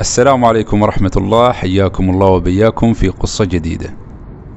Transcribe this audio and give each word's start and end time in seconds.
السلام 0.00 0.44
عليكم 0.44 0.82
ورحمة 0.82 1.10
الله 1.16 1.52
حياكم 1.52 2.10
الله 2.10 2.26
وبياكم 2.26 2.92
في 2.92 3.08
قصة 3.08 3.44
جديدة. 3.44 3.96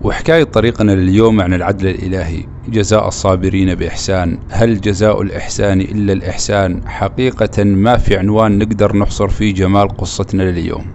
وحكاية 0.02 0.44
طريقنا 0.44 0.92
لليوم 0.92 1.42
عن 1.42 1.54
العدل 1.54 1.88
الإلهي 1.88 2.44
جزاء 2.68 3.08
الصابرين 3.08 3.76
بإحسان. 3.76 4.40
هل 4.50 4.82
جزاء 4.82 5.22
الإحسان 5.22 5.82
إلا 5.82 6.14
الإحسان؟ 6.14 6.88
حقيقة 6.88 7.64
ما 7.64 7.98
في 7.98 8.18
عنوان 8.18 8.58
نقدر 8.58 8.98
نحصر 8.98 9.28
فيه 9.28 9.54
جمال 9.54 9.88
قصتنا 9.88 10.44
لليوم. 10.44 10.86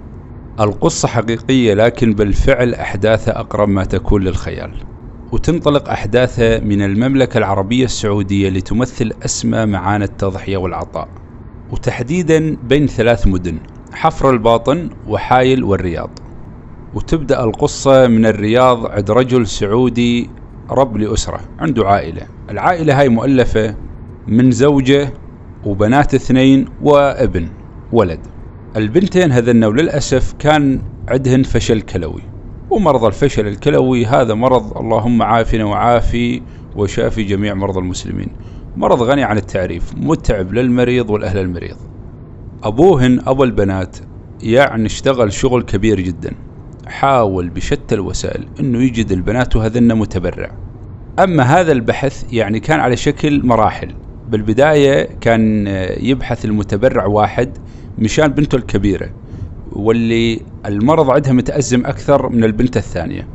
القصة 0.60 1.08
حقيقية 1.08 1.74
لكن 1.74 2.12
بالفعل 2.14 2.74
أحداثها 2.74 3.40
أقرب 3.40 3.68
ما 3.68 3.84
تكون 3.84 4.22
للخيال. 4.22 4.70
وتنطلق 5.32 5.90
أحداثها 5.90 6.60
من 6.60 6.82
المملكة 6.82 7.38
العربية 7.38 7.84
السعودية 7.84 8.48
لتمثل 8.50 9.12
أسمى 9.24 9.66
معاني 9.66 10.04
التضحية 10.04 10.56
والعطاء. 10.56 11.08
وتحديدا 11.70 12.56
بين 12.62 12.86
ثلاث 12.86 13.26
مدن. 13.26 13.58
حفر 13.94 14.30
الباطن 14.30 14.90
وحايل 15.06 15.64
والرياض. 15.64 16.18
وتبدأ 16.94 17.44
القصة 17.44 18.06
من 18.06 18.26
الرياض 18.26 18.86
عند 18.86 19.10
رجل 19.10 19.46
سعودي 19.46 20.30
رب 20.70 20.96
لأسرة 20.96 21.40
عنده 21.58 21.88
عائلة. 21.88 22.26
العائلة 22.50 23.00
هاي 23.00 23.08
مؤلفة 23.08 23.76
من 24.26 24.50
زوجة 24.50 25.14
وبنات 25.64 26.14
اثنين 26.14 26.68
وابن 26.82 27.48
ولد. 27.92 28.20
البنتين 28.76 29.32
هذن 29.32 29.64
وللأسف 29.64 30.32
كان 30.38 30.82
عندهن 31.08 31.42
فشل 31.42 31.80
كلوي. 31.80 32.22
ومرض 32.70 33.04
الفشل 33.04 33.46
الكلوي 33.46 34.06
هذا 34.06 34.34
مرض 34.34 34.78
اللهم 34.78 35.22
عافنا 35.22 35.64
وعافي 35.64 36.42
وشافي 36.76 37.22
جميع 37.22 37.54
مرضى 37.54 37.78
المسلمين. 37.78 38.28
مرض 38.76 39.02
غني 39.02 39.22
عن 39.22 39.36
التعريف 39.36 39.94
متعب 39.96 40.52
للمريض 40.52 41.10
والأهل 41.10 41.38
المريض. 41.38 41.76
أبوهن 42.64 43.20
أبو 43.26 43.44
البنات 43.44 43.96
يعني 44.42 44.86
اشتغل 44.86 45.32
شغل 45.32 45.62
كبير 45.62 46.00
جدا. 46.00 46.32
حاول 46.86 47.48
بشتى 47.48 47.94
الوسائل 47.94 48.46
أنه 48.60 48.82
يجد 48.82 49.12
البنات 49.12 49.56
وهذن 49.56 49.94
متبرع. 49.94 50.50
أما 51.18 51.42
هذا 51.42 51.72
البحث 51.72 52.32
يعني 52.32 52.60
كان 52.60 52.80
على 52.80 52.96
شكل 52.96 53.46
مراحل. 53.46 53.94
بالبداية 54.28 55.08
كان 55.20 55.66
يبحث 56.00 56.44
المتبرع 56.44 57.06
واحد 57.06 57.58
مشان 57.98 58.26
بنته 58.26 58.56
الكبيرة 58.56 59.10
واللي 59.72 60.40
المرض 60.66 61.10
عندها 61.10 61.32
متأزم 61.32 61.86
أكثر 61.86 62.28
من 62.28 62.44
البنت 62.44 62.76
الثانية. 62.76 63.28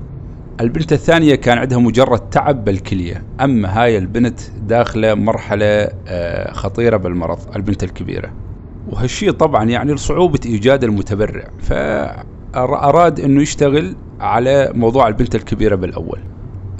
البنت 0.61 0.93
الثانية 0.93 1.35
كان 1.35 1.57
عندها 1.57 1.77
مجرد 1.77 2.29
تعب 2.29 2.65
بالكلية 2.65 3.23
أما 3.41 3.83
هاي 3.83 3.97
البنت 3.97 4.39
داخلة 4.67 5.13
مرحلة 5.13 5.89
آه، 6.07 6.51
خطيرة 6.53 6.97
بالمرض 6.97 7.39
البنت 7.55 7.83
الكبيرة. 7.83 8.48
وهالشيء 8.89 9.31
طبعا 9.31 9.65
يعني 9.65 9.93
لصعوبة 9.93 10.39
إيجاد 10.45 10.83
المتبرع. 10.83 11.49
فأراد 11.61 13.19
أنه 13.19 13.41
يشتغل 13.41 13.95
على 14.19 14.71
موضوع 14.75 15.07
البنت 15.07 15.35
الكبيرة 15.35 15.75
بالأول. 15.75 16.19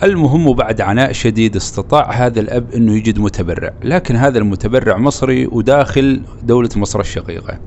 المهم 0.03 0.47
وبعد 0.47 0.81
عناء 0.81 1.11
شديد 1.11 1.55
استطاع 1.55 2.11
هذا 2.11 2.39
الأب 2.39 2.71
أنه 2.75 2.93
يجد 2.93 3.19
متبرع. 3.19 3.73
لكن 3.83 4.15
هذا 4.15 4.39
المتبرع 4.39 4.97
مصري 4.97 5.47
وداخل 5.47 6.21
دولة 6.43 6.69
مصر 6.75 6.99
الشقيقة. 6.99 7.59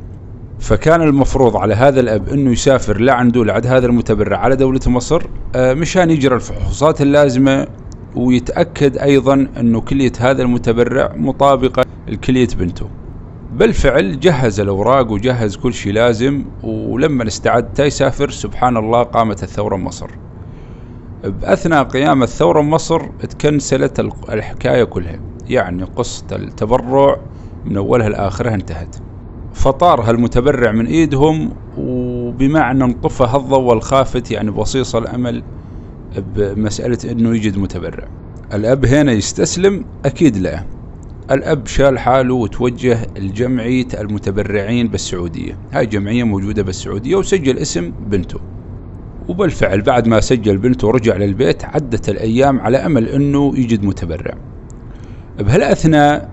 فكان 0.61 1.03
المفروض 1.03 1.57
على 1.57 1.75
هذا 1.75 2.01
الأب 2.01 2.29
أنه 2.29 2.51
يسافر 2.51 3.01
لعنده 3.01 3.45
لعد 3.45 3.67
هذا 3.67 3.87
المتبرع 3.87 4.39
على 4.39 4.57
دولة 4.57 4.81
مصر 4.87 5.23
آه، 5.55 5.75
مشان 5.75 6.11
يجرى 6.11 6.35
الفحوصات 6.35 7.03
اللازمة 7.03 7.67
ويتأكد 8.17 8.99
أيضا 8.99 9.49
أنه 9.61 9.81
كلية 9.81 10.13
هذا 10.19 10.43
المتبرع 10.43 11.13
مطابقة 11.17 11.85
لكلية 12.09 12.49
بنته. 12.59 13.02
بالفعل 13.53 14.21
جهز 14.21 14.61
الأوراق 14.61 15.11
وجهز 15.11 15.57
كل 15.57 15.75
شيء 15.75 15.93
لازم 15.93 16.45
ولما 16.63 17.27
استعد 17.27 17.79
يسافر 17.79 18.31
سبحان 18.31 18.77
الله 18.77 19.03
قامت 19.03 19.43
الثورة 19.43 19.77
مصر. 19.77 20.11
بأثناء 21.25 21.85
قيام 21.85 22.23
الثورة 22.23 22.61
مصر 22.63 23.03
تكنسلت 23.07 24.01
الحكاية 24.29 24.85
كلها. 24.85 25.21
يعني 25.49 25.85
قصة 25.85 26.27
التبرع 26.33 27.17
من 27.65 27.77
أولها 27.77 28.09
لآخرها 28.09 28.55
انتهت. 28.55 28.97
فطار 29.53 30.01
هالمتبرع 30.01 30.73
من 30.73 30.87
إيدهم 30.87 31.53
وبمعنى 31.79 32.85
انطفى 32.85 33.23
هالضوء 33.23 33.61
والخافت 33.61 34.31
يعني 34.31 34.51
بصيص 34.51 34.97
الأمل 34.97 35.43
بمسألة 36.17 36.99
إنه 37.13 37.37
يجد 37.37 37.59
متبرع. 37.59 38.09
الأب 38.55 38.85
هنا 38.85 39.13
يستسلم؟ 39.13 39.85
أكيد 40.05 40.37
لا. 40.37 40.82
الأب 41.33 41.67
شال 41.67 41.99
حاله 41.99 42.35
وتوجه 42.35 43.07
لجمعية 43.17 43.87
المتبرعين 43.99 44.89
بالسعودية. 44.89 45.59
هاي 45.73 45.87
جمعية 45.87 46.25
موجودة 46.25 46.63
بالسعودية 46.63 47.17
وسجل 47.17 47.59
اسم 47.59 47.93
بنته. 48.07 48.41
وبالفعل 49.29 49.81
بعد 49.81 50.09
ما 50.09 50.21
سجل 50.21 50.59
بنته 50.59 50.89
ورجع 50.89 51.17
للبيت 51.17 51.65
عدت 51.65 52.09
الأيام 52.09 52.61
على 52.61 52.77
أمل 52.77 53.09
إنه 53.09 53.59
يجد 53.59 53.85
متبرع. 53.85 54.35
بهالأثناء 55.39 56.31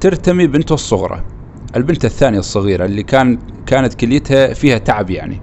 ترتمي 0.00 0.46
بنته 0.46 0.74
الصغرى 0.74 1.24
البنت 1.76 2.04
الثانية 2.04 2.38
الصغيرة 2.38 2.84
اللي 2.84 3.02
كان 3.02 3.38
كانت 3.66 3.94
كليتها 3.94 4.52
فيها 4.52 4.78
تعب 4.78 5.10
يعني. 5.10 5.40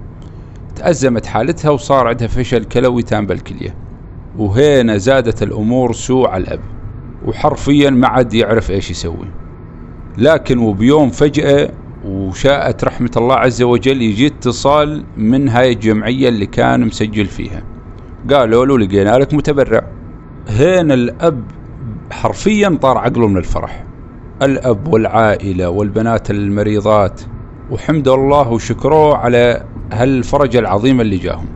تأزمت 0.76 1.26
حالتها 1.26 1.70
وصار 1.70 2.06
عندها 2.06 2.28
فشل 2.28 2.64
كلوي 2.64 3.02
تام 3.02 3.26
بالكلية. 3.26 3.74
وهنا 4.38 4.96
زادت 4.96 5.42
الأمور 5.42 5.92
سوء 5.92 6.28
على 6.28 6.44
الأب. 6.44 6.77
وحرفيا 7.26 7.90
ما 7.90 8.08
عاد 8.08 8.34
يعرف 8.34 8.70
إيش 8.70 8.90
يسوي. 8.90 9.28
لكن 10.18 10.58
وبيوم 10.58 11.10
فجأة 11.10 11.70
وشاءت 12.04 12.84
رحمة 12.84 13.10
الله 13.16 13.34
عز 13.34 13.62
وجل 13.62 14.02
يجي 14.02 14.26
اتصال 14.26 15.04
من 15.16 15.48
هاي 15.48 15.72
الجمعية 15.72 16.28
اللي 16.28 16.46
كان 16.46 16.86
مسجل 16.86 17.26
فيها. 17.26 17.62
قالوا 18.30 18.66
له 18.66 18.78
لقينا 18.78 19.18
لك 19.18 19.34
متبرع. 19.34 19.82
هنا 20.48 20.94
الأب 20.94 21.44
حرفيا 22.10 22.78
طار 22.82 22.98
عقله 22.98 23.28
من 23.28 23.36
الفرح. 23.36 23.84
الأب 24.42 24.88
والعائلة 24.88 25.68
والبنات 25.70 26.30
المريضات 26.30 27.20
وحمد 27.70 28.08
الله 28.08 28.48
وشكروه 28.48 29.16
على 29.16 29.64
هالفرج 29.92 30.56
العظيم 30.56 31.00
اللي 31.00 31.16
جاهم. 31.16 31.46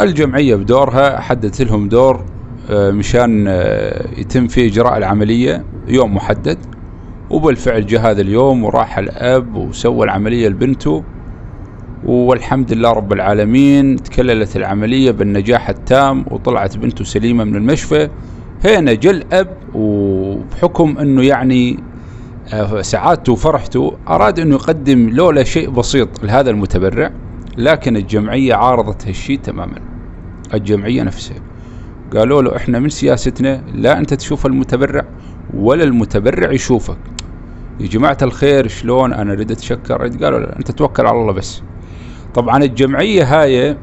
الجمعية 0.00 0.54
بدورها 0.54 1.20
حددت 1.20 1.62
لهم 1.62 1.88
دور 1.88 2.24
مشان 2.70 3.44
آه، 3.48 4.06
يتم 4.18 4.46
فيه 4.46 4.68
إجراء 4.68 4.96
العملية 4.96 5.64
يوم 5.88 6.14
محدد. 6.14 6.58
وبالفعل 7.30 7.86
جاء 7.86 8.10
هذا 8.10 8.20
اليوم 8.20 8.64
وراح 8.64 8.98
الأب 8.98 9.54
وسوى 9.54 10.04
العملية 10.04 10.48
لبنته. 10.48 11.04
والحمد 12.04 12.72
لله 12.72 12.92
رب 12.92 13.12
العالمين 13.12 13.96
تكللت 13.96 14.56
العملية 14.56 15.10
بالنجاح 15.10 15.68
التام 15.68 16.24
وطلعت 16.30 16.76
بنته 16.76 17.04
سليمة 17.04 17.44
من 17.44 17.56
المشفى. 17.56 18.08
هنا 18.64 18.94
جاء 18.94 19.12
الأب 19.12 19.56
وبحكم 19.74 20.98
أنه 20.98 21.22
يعني 21.22 21.78
آه، 22.52 22.82
سعادته 22.82 23.32
وفرحته 23.32 23.96
أراد 24.08 24.40
أنه 24.40 24.54
يقدم 24.54 25.08
لولا 25.10 25.44
شيء 25.44 25.70
بسيط 25.70 26.24
لهذا 26.24 26.50
المتبرع. 26.50 27.10
لكن 27.58 27.96
الجمعية 27.96 28.54
عارضت 28.54 29.06
هالشيء 29.06 29.38
تماما. 29.38 29.78
الجمعية 30.54 31.02
نفسها. 31.02 31.45
قالوا 32.14 32.42
له 32.42 32.56
إحنا 32.56 32.78
من 32.78 32.88
سياستنا 32.88 33.62
لا 33.74 33.98
أنت 33.98 34.14
تشوف 34.14 34.46
المتبرع 34.46 35.04
ولا 35.54 35.84
المتبرع 35.84 36.52
يشوفك. 36.52 36.98
يا 37.80 37.86
جماعة 37.86 38.18
الخير 38.22 38.68
شلون 38.68 39.12
أنا 39.12 39.32
أريد 39.32 39.50
أتشكر؟ 39.50 40.08
قالوا 40.08 40.58
أنت 40.58 40.70
توكل 40.70 41.06
على 41.06 41.20
الله 41.20 41.32
بس. 41.32 41.62
طبعا 42.34 42.64
الجمعية 42.64 43.42
هاي 43.42 43.76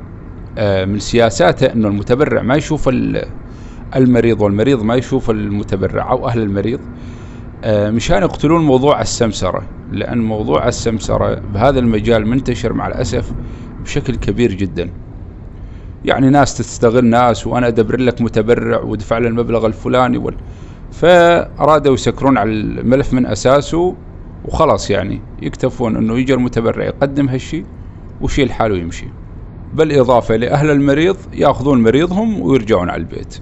آه، 0.57 0.85
من 0.85 0.99
سياساتها 0.99 1.73
إنه 1.73 1.87
المتبرع 1.87 2.41
ما 2.41 2.55
يشوف 2.55 2.89
المريض 3.95 4.41
والمريض 4.41 4.83
ما 4.83 4.95
يشوف 4.95 5.29
المتبرع 5.29 6.11
أو 6.11 6.27
أهل 6.27 6.41
المريض. 6.41 6.79
آه، 7.63 7.89
مشان 7.91 8.21
يقتلون 8.21 8.61
موضوع 8.65 9.01
السمسرة 9.01 9.63
لأن 9.91 10.17
موضوع 10.17 10.67
السمسرة 10.67 11.35
بهذا 11.35 11.79
المجال 11.79 12.27
منتشر 12.27 12.73
مع 12.73 12.87
الأسف 12.87 13.33
بشكل 13.83 14.15
كبير 14.15 14.53
جدا. 14.53 14.89
يعني 16.05 16.29
ناس 16.29 16.57
تستغل 16.57 17.05
ناس 17.05 17.47
وأنا 17.47 17.67
أدبر 17.67 17.99
لك 17.99 18.21
متبرع 18.21 18.81
ودفع 18.81 19.17
له 19.17 19.27
المبلغ 19.27 19.65
الفلاني 19.65 20.17
وال... 20.17 20.35
فأرادوا 20.91 21.93
يسكرون 21.93 22.37
على 22.37 22.51
الملف 22.51 23.13
من 23.13 23.25
أساسه 23.25 23.95
وخلاص 24.45 24.89
يعني 24.89 25.21
يكتفون 25.41 25.95
أنه 25.95 26.19
يجي 26.19 26.33
المتبرع 26.33 26.85
يقدم 26.85 27.29
هالشي 27.29 27.65
ويشيل 28.21 28.51
حاله 28.51 28.73
ويمشي. 28.73 29.07
بالإضافة 29.73 30.35
لأهل 30.35 30.69
المريض 30.69 31.17
يأخذون 31.33 31.83
مريضهم 31.83 32.41
ويرجعون 32.41 32.89
على 32.89 32.99
البيت. 32.99 33.39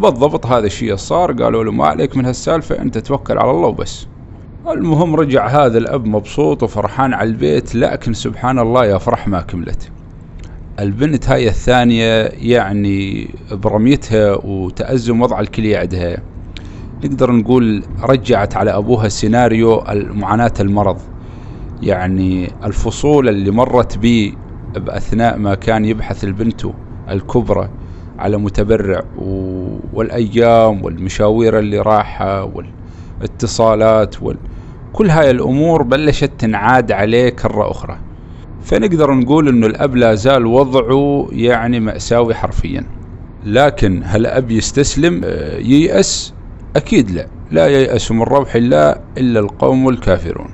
بالضبط 0.00 0.46
هذا 0.46 0.66
الشيء 0.66 0.96
صار 0.96 1.32
قالوا 1.32 1.64
له 1.64 1.72
ما 1.72 1.86
عليك 1.86 2.16
من 2.16 2.24
هالسالفة 2.26 2.78
أنت 2.82 2.98
توكل 2.98 3.38
على 3.38 3.50
الله 3.50 3.68
وبس. 3.68 4.06
المهم 4.68 5.16
رجع 5.16 5.46
هذا 5.46 5.78
الأب 5.78 6.06
مبسوط 6.06 6.62
وفرحان 6.62 7.14
على 7.14 7.28
البيت 7.28 7.74
لكن 7.74 8.12
سبحان 8.12 8.58
الله 8.58 8.86
يا 8.86 8.98
فرح 8.98 9.28
ما 9.28 9.40
كملت. 9.40 9.93
البنت 10.80 11.28
هاي 11.28 11.48
الثانية 11.48 12.22
يعني 12.32 13.34
برميتها 13.52 14.34
وتأزم 14.44 15.20
وضع 15.22 15.40
الكلية 15.40 15.78
عندها. 15.78 16.16
نقدر 17.04 17.32
نقول 17.32 17.84
رجعت 18.00 18.56
على 18.56 18.70
أبوها 18.76 19.08
سيناريو 19.08 19.84
معاناة 19.92 20.52
المرض. 20.60 21.00
يعني 21.82 22.50
الفصول 22.64 23.28
اللي 23.28 23.50
مرت 23.50 23.98
بي 23.98 24.38
بأثناء 24.76 25.38
ما 25.38 25.54
كان 25.54 25.84
يبحث 25.84 26.24
البنت 26.24 26.62
الكبرى 27.08 27.70
على 28.18 28.36
متبرع 28.36 29.02
والأيام 29.92 30.82
والمشاوير 30.84 31.58
اللي 31.58 31.78
راحها 31.80 32.42
والاتصالات 33.20 34.22
وال... 34.22 34.38
كل 34.92 35.10
هاي 35.10 35.30
الأمور 35.30 35.82
بلشت 35.82 36.32
تنعاد 36.38 36.92
عليه 36.92 37.28
كرة 37.28 37.70
أخرى. 37.70 38.03
فنقدر 38.64 39.14
نقول 39.14 39.48
أنه 39.48 39.66
الأب 39.66 39.96
لا 39.96 40.14
زال 40.14 40.46
وضعه 40.46 41.28
يعني 41.32 41.80
مأساوي 41.80 42.34
حرفيا. 42.34 42.86
لكن 43.44 44.02
هل 44.04 44.26
أب 44.26 44.50
يستسلم؟ 44.50 45.20
آه، 45.24 45.58
ييأس؟ 45.58 46.34
أكيد 46.76 47.10
لا. 47.10 47.26
لا 47.50 47.66
ييأس 47.66 48.12
من 48.12 48.22
روح 48.22 48.54
الله 48.54 48.96
إلا 49.18 49.40
القوم 49.40 49.88
الكافرون. 49.88 50.50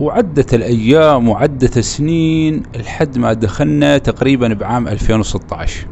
وعدت 0.00 0.54
الأيام 0.54 1.28
وعدت 1.28 1.78
السنين 1.78 2.62
لحد 2.76 3.18
ما 3.18 3.32
دخلنا 3.32 3.98
تقريبا 3.98 4.54
بعام 4.54 4.88
2016 4.88 5.86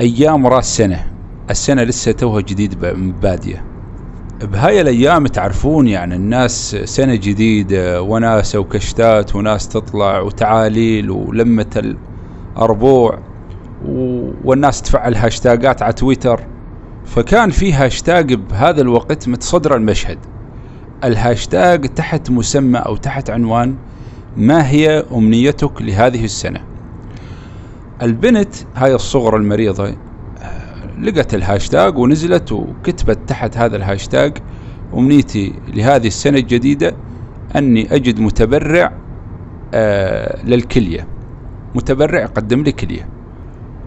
أيام 0.00 0.46
راس 0.46 0.76
سنة. 0.76 1.06
السنة 1.50 1.82
لسه 1.82 2.12
توها 2.12 2.40
جديد 2.40 2.78
بادية 3.20 3.64
بهاي 4.42 4.80
الأيام 4.80 5.26
تعرفون 5.26 5.88
يعني 5.88 6.14
الناس 6.16 6.76
سنة 6.84 7.14
جديدة 7.14 8.02
وناسة 8.02 8.58
وكشتات 8.58 9.34
وناس 9.34 9.68
تطلع 9.68 10.20
وتعاليل 10.20 11.10
ولمة 11.10 11.96
الربوع 12.56 13.18
والناس 14.44 14.82
تفعل 14.82 15.14
هاشتاجات 15.14 15.82
على 15.82 15.92
تويتر. 15.92 16.40
فكان 17.04 17.50
في 17.50 17.72
هاشتاج 17.72 18.34
بهذا 18.34 18.80
الوقت 18.80 19.28
متصدر 19.28 19.76
المشهد. 19.76 20.18
الهاشتاج 21.04 21.88
تحت 21.88 22.30
مسمى 22.30 22.78
أو 22.78 22.96
تحت 22.96 23.30
عنوان 23.30 23.74
ما 24.36 24.68
هي 24.70 25.04
أمنيتك 25.12 25.82
لهذه 25.82 26.24
السنة? 26.24 26.60
البنت 28.02 28.54
هاي 28.76 28.94
الصغرى 28.94 29.36
المريضة 29.36 29.94
لقت 31.02 31.34
الهاشتاج 31.34 31.98
ونزلت 31.98 32.52
وكتبت 32.52 33.18
تحت 33.28 33.56
هذا 33.56 33.76
الهاشتاج 33.76 34.38
أمنيتي 34.94 35.52
لهذه 35.74 36.06
السنة 36.06 36.38
الجديدة 36.38 36.96
أني 37.56 37.94
أجد 37.94 38.20
متبرع 38.20 38.92
آه 39.74 40.44
للكلية. 40.44 41.08
متبرع 41.74 42.20
يقدم 42.20 42.62
لي 42.62 42.72
كلية. 42.72 43.08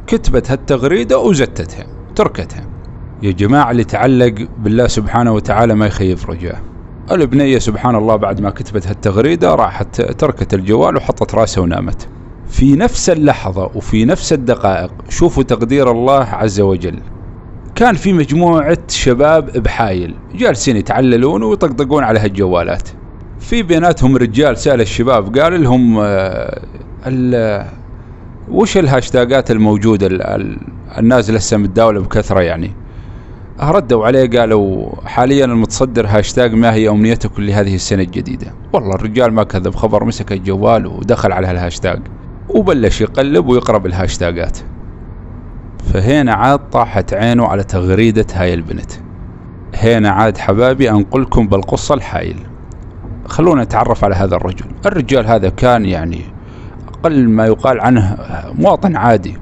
كتبت 0.07 0.51
هالتغريدة 0.51 1.19
وزتتها 1.19 1.87
تركتها. 2.15 2.67
يا 3.21 3.31
جماعة 3.31 3.71
اللي 3.71 3.83
تعلق 3.83 4.47
بالله 4.57 4.87
سبحانه 4.87 5.31
وتعالى 5.31 5.75
ما 5.75 5.87
يخيب 5.87 6.17
رجاه. 6.29 6.61
البنية 7.11 7.57
سبحان 7.57 7.95
الله 7.95 8.15
بعد 8.15 8.41
ما 8.41 8.49
كتبت 8.49 8.87
هالتغريدة 8.87 9.55
راحت 9.55 10.01
تركت 10.01 10.53
الجوال 10.53 10.97
وحطت 10.97 11.35
راسها 11.35 11.61
ونامت. 11.61 12.09
في 12.51 12.75
نفس 12.75 13.09
اللحظة 13.09 13.69
وفي 13.75 14.05
نفس 14.05 14.33
الدقائق 14.33 14.91
شوفوا 15.09 15.43
تقدير 15.43 15.91
الله 15.91 16.23
عز 16.23 16.59
وجل. 16.59 16.99
كان 17.75 17.95
في 17.95 18.13
مجموعة 18.13 18.77
شباب 18.87 19.45
بحايل 19.51 20.15
جالسين 20.35 20.77
يتعللون 20.77 21.43
ويطقطقون 21.43 22.03
على 22.03 22.19
هالجوالات. 22.19 22.89
في 23.39 23.63
بيناتهم 23.63 24.17
رجال 24.17 24.57
سأل 24.57 24.81
الشباب 24.81 25.37
قال 25.37 25.63
لهم 25.63 25.97
آه، 26.01 26.61
وش 28.49 28.77
الهاشتاجات 28.77 29.51
الموجودة 29.51 30.09
النازلة 30.97 31.37
لسه 31.37 31.57
متداولة 31.57 32.01
بكثرة 32.01 32.39
يعني؟ 32.39 32.71
ردوا 33.59 34.05
عليه 34.05 34.29
قالوا 34.39 34.95
حاليا 35.05 35.45
المتصدر 35.45 36.05
هاشتاج 36.07 36.53
ما 36.53 36.73
هي 36.73 36.89
أمنيتك 36.89 37.39
لهذه 37.39 37.75
السنة 37.75 38.03
الجديدة. 38.03 38.53
والله 38.73 38.95
الرجال 38.95 39.33
ما 39.33 39.43
كذب 39.43 39.75
خبر 39.75 40.03
مسك 40.03 40.31
الجوال 40.31 40.87
ودخل 40.87 41.31
على 41.31 41.47
هالهاشتاج 41.47 41.99
وبلش 42.49 43.01
يقلب 43.01 43.47
ويقرا 43.47 43.77
بالهاشتاجات 43.77 44.57
فهنا 45.93 46.33
عاد 46.33 46.69
طاحت 46.69 47.13
عينه 47.13 47.45
على 47.45 47.63
تغريدة 47.63 48.25
هاي 48.33 48.53
البنت. 48.53 48.91
هنا 49.75 50.09
عاد 50.09 50.37
حبابي 50.37 50.89
أنقلكم 50.89 51.47
بالقصة 51.47 51.95
لحايل. 51.95 52.39
خلونا 53.25 53.63
نتعرف 53.63 54.03
على 54.03 54.15
هذا 54.15 54.35
الرجل. 54.35 54.65
الرجال 54.85 55.25
هذا 55.25 55.49
كان 55.49 55.85
يعني 55.85 56.21
أقل 56.87 57.29
ما 57.29 57.45
يقال 57.45 57.81
عنه 57.81 58.17
مواطن 58.59 58.95
عادي 58.95 59.37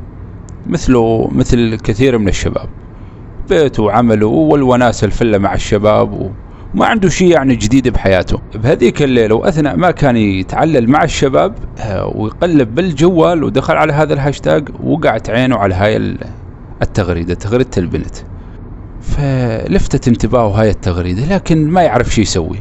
مثله 0.68 1.30
مثل 1.32 1.76
كثير 1.76 2.18
من 2.18 2.28
الشباب. 2.28 2.70
بيته 3.50 3.84
وعمله 3.84 4.28
والوناسة 4.28 5.06
الفلة 5.06 5.38
مع 5.38 5.54
الشباب 5.54 6.32
وما 6.76 6.86
عنده 6.86 7.10
شيء 7.10 7.32
يعني 7.32 7.56
جديد 7.56 7.88
بحياته. 7.88 8.40
بهذيك 8.56 9.02
الليلة 9.02 9.36
وأثناء 9.36 9.76
ما 9.76 9.92
كان 9.92 10.18
يتعلل 10.18 10.90
مع 10.90 11.04
الشباب 11.04 11.56
آه، 11.80 12.12
ويقلب 12.16 12.76
بالجوال 12.76 13.44
ودخل 13.44 13.74
على 13.74 13.94
هذا 13.94 14.14
الهاشتاج 14.14 14.70
وقعت 14.84 15.30
عينه 15.30 15.56
على 15.56 15.76
هاي 15.76 16.18
التغريدة 16.82 17.34
تغريدة 17.34 17.70
البنت. 17.78 18.16
فلفتت 19.02 20.08
انتباهه 20.08 20.62
هاي 20.62 20.70
التغريدة 20.70 21.36
لكن 21.36 21.68
ما 21.68 21.82
يعرف 21.82 22.16
شو 22.16 22.22
يسوي. 22.22 22.60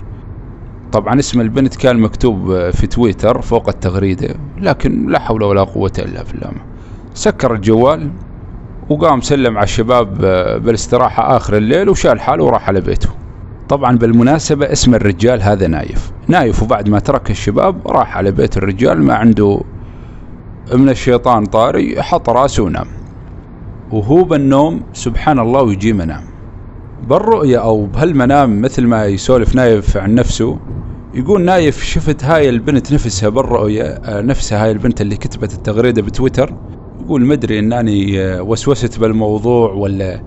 طبعا 0.93 1.19
اسم 1.19 1.41
البنت 1.41 1.77
كان 1.77 1.99
مكتوب 1.99 2.71
في 2.71 2.87
تويتر 2.87 3.43
فوق 3.43 3.69
التغريدة 3.69 4.35
لكن 4.61 5.07
لا 5.07 5.19
حول 5.19 5.43
ولا 5.43 5.63
قوة 5.63 5.93
إلا 5.99 6.23
بالله. 6.23 6.51
سكر 7.15 7.55
الجوال 7.55 8.11
وقام 8.91 9.21
سلم 9.21 9.57
على 9.57 9.65
الشباب 9.65 10.25
آه، 10.25 10.57
بالاستراحة 10.57 11.37
آخر 11.37 11.57
الليل 11.57 11.89
وشال 11.89 12.21
حاله 12.21 12.45
وراح 12.45 12.69
على 12.69 12.81
بيته. 12.81 13.18
طبعا 13.69 13.99
بالمناسبة 13.99 14.73
اسم 14.73 14.95
الرجال 14.95 15.43
هذا 15.43 15.67
نايف. 15.67 16.11
نايف 16.29 16.63
وبعد 16.63 16.89
ما 16.89 16.99
ترك 16.99 17.31
الشباب 17.31 17.89
راح 17.89 18.17
على 18.17 18.31
بيت 18.31 18.57
الرجال 18.57 19.03
ما 19.03 19.15
عنده 19.15 19.61
من 20.75 20.89
الشيطان 20.89 21.45
طاري 21.45 22.03
حط 22.03 22.31
راسه 22.31 22.63
ونام. 22.63 22.87
وهو 23.93 24.25
بالنوم 24.25 24.83
سبحان 24.93 25.39
الله 25.39 25.63
ويجي 25.63 25.93
منام. 25.93 26.23
بالرؤية 27.09 27.59
أو 27.59 27.87
بهالمنام 27.87 28.61
مثل 28.63 28.87
ما 28.87 29.07
يسولف 29.07 29.55
نايف 29.55 29.97
عن 29.97 30.15
نفسه 30.15 30.59
يقول 31.15 31.45
نايف 31.45 31.85
شفت 31.85 32.25
هاي 32.25 32.49
البنت 32.49 32.93
نفسها 32.93 33.29
بالرؤية 33.29 33.83
آه، 33.83 34.21
نفسها 34.21 34.65
هاي 34.65 34.71
البنت 34.71 35.01
اللي 35.01 35.17
كتبت 35.17 35.55
التغريدة 35.55 36.03
بتويتر. 36.03 36.55
يقول 37.05 37.25
مدري 37.25 37.59
إنني 37.59 38.21
آه، 38.21 38.43
وسوست 38.43 38.99
بالموضوع 39.01 39.73
ولا 39.73 40.21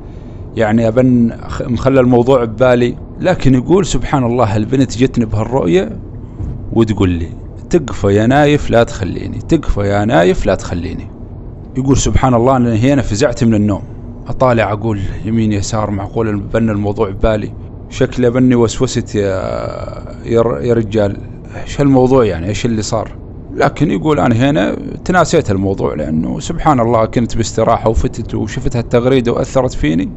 يعني 0.56 0.88
أني 0.88 1.32
مخلي 1.62 2.00
الموضوع 2.00 2.46
ببالي 2.46 2.98
لكن 3.20 3.54
يقول 3.54 3.86
سبحان 3.86 4.24
الله 4.24 4.58
البنت 4.58 4.98
جتني 4.98 5.26
بهالرؤية؟ 5.26 5.90
وتقول 6.74 7.10
لي 7.10 7.28
تقفى 7.70 8.08
يا 8.08 8.28
نايف 8.28 8.70
لا 8.70 8.84
تخليني 8.84 9.40
تقفى 9.50 9.82
يا 9.82 10.06
نايف 10.06 10.46
لا 10.46 10.56
تخليني. 10.56 11.08
يقول 11.78 11.98
سبحان 11.98 12.34
الله 12.34 12.58
أنا 12.58 12.76
هنا 12.76 13.02
فزعت 13.02 13.44
من 13.44 13.54
النوم. 13.54 13.82
أطالع 14.28 14.72
أقول 14.72 15.00
يمين 15.26 15.52
يسار 15.52 15.92
معقول 15.92 16.40
بن 16.40 16.70
الموضوع 16.70 17.10
ببالي. 17.10 17.52
شكله 17.90 18.30
بني 18.30 18.56
وسوست 18.56 19.16
يا 19.16 19.32
يا 20.26 20.74
رجال 20.74 21.18
إيش 21.64 21.82
الموضوع 21.82 22.26
يعني؟ 22.26 22.48
إيش 22.48 22.66
اللي 22.66 22.82
صار؟ 22.82 23.12
لكن 23.56 23.92
يقول 23.92 24.20
أنا 24.20 24.36
هنا 24.36 24.76
تناسيت 25.06 25.52
الموضوع 25.52 25.94
لأنه 25.94 26.40
سبحان 26.40 26.80
الله 26.80 27.06
كنت 27.06 27.38
باستراحة 27.38 27.90
وفتت 27.90 28.36
وشفت 28.36 28.76
هالتغريدة 28.76 29.32
وأثرت 29.32 29.74
فيني 29.74 30.10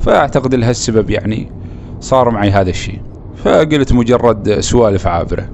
فأعتقد 0.00 0.54
لها 0.54 0.70
السبب 0.70 1.10
يعني 1.10 1.52
صار 2.00 2.30
معي 2.30 2.50
هذا 2.50 2.70
الشيء. 2.70 3.00
فقلت 3.44 3.92
مجرد 3.92 4.60
سوالف 4.60 5.06
عابرة. 5.06 5.48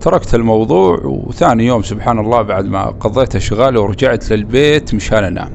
تركت 0.00 0.34
الموضوع 0.34 1.00
وثاني 1.04 1.66
يوم 1.66 1.82
سبحان 1.82 2.18
الله 2.18 2.42
بعد 2.42 2.66
ما 2.66 2.84
قضيت 2.84 3.36
اشغالي 3.36 3.78
ورجعت 3.78 4.30
للبيت 4.30 4.94
مشان 4.94 5.24
أنام. 5.24 5.50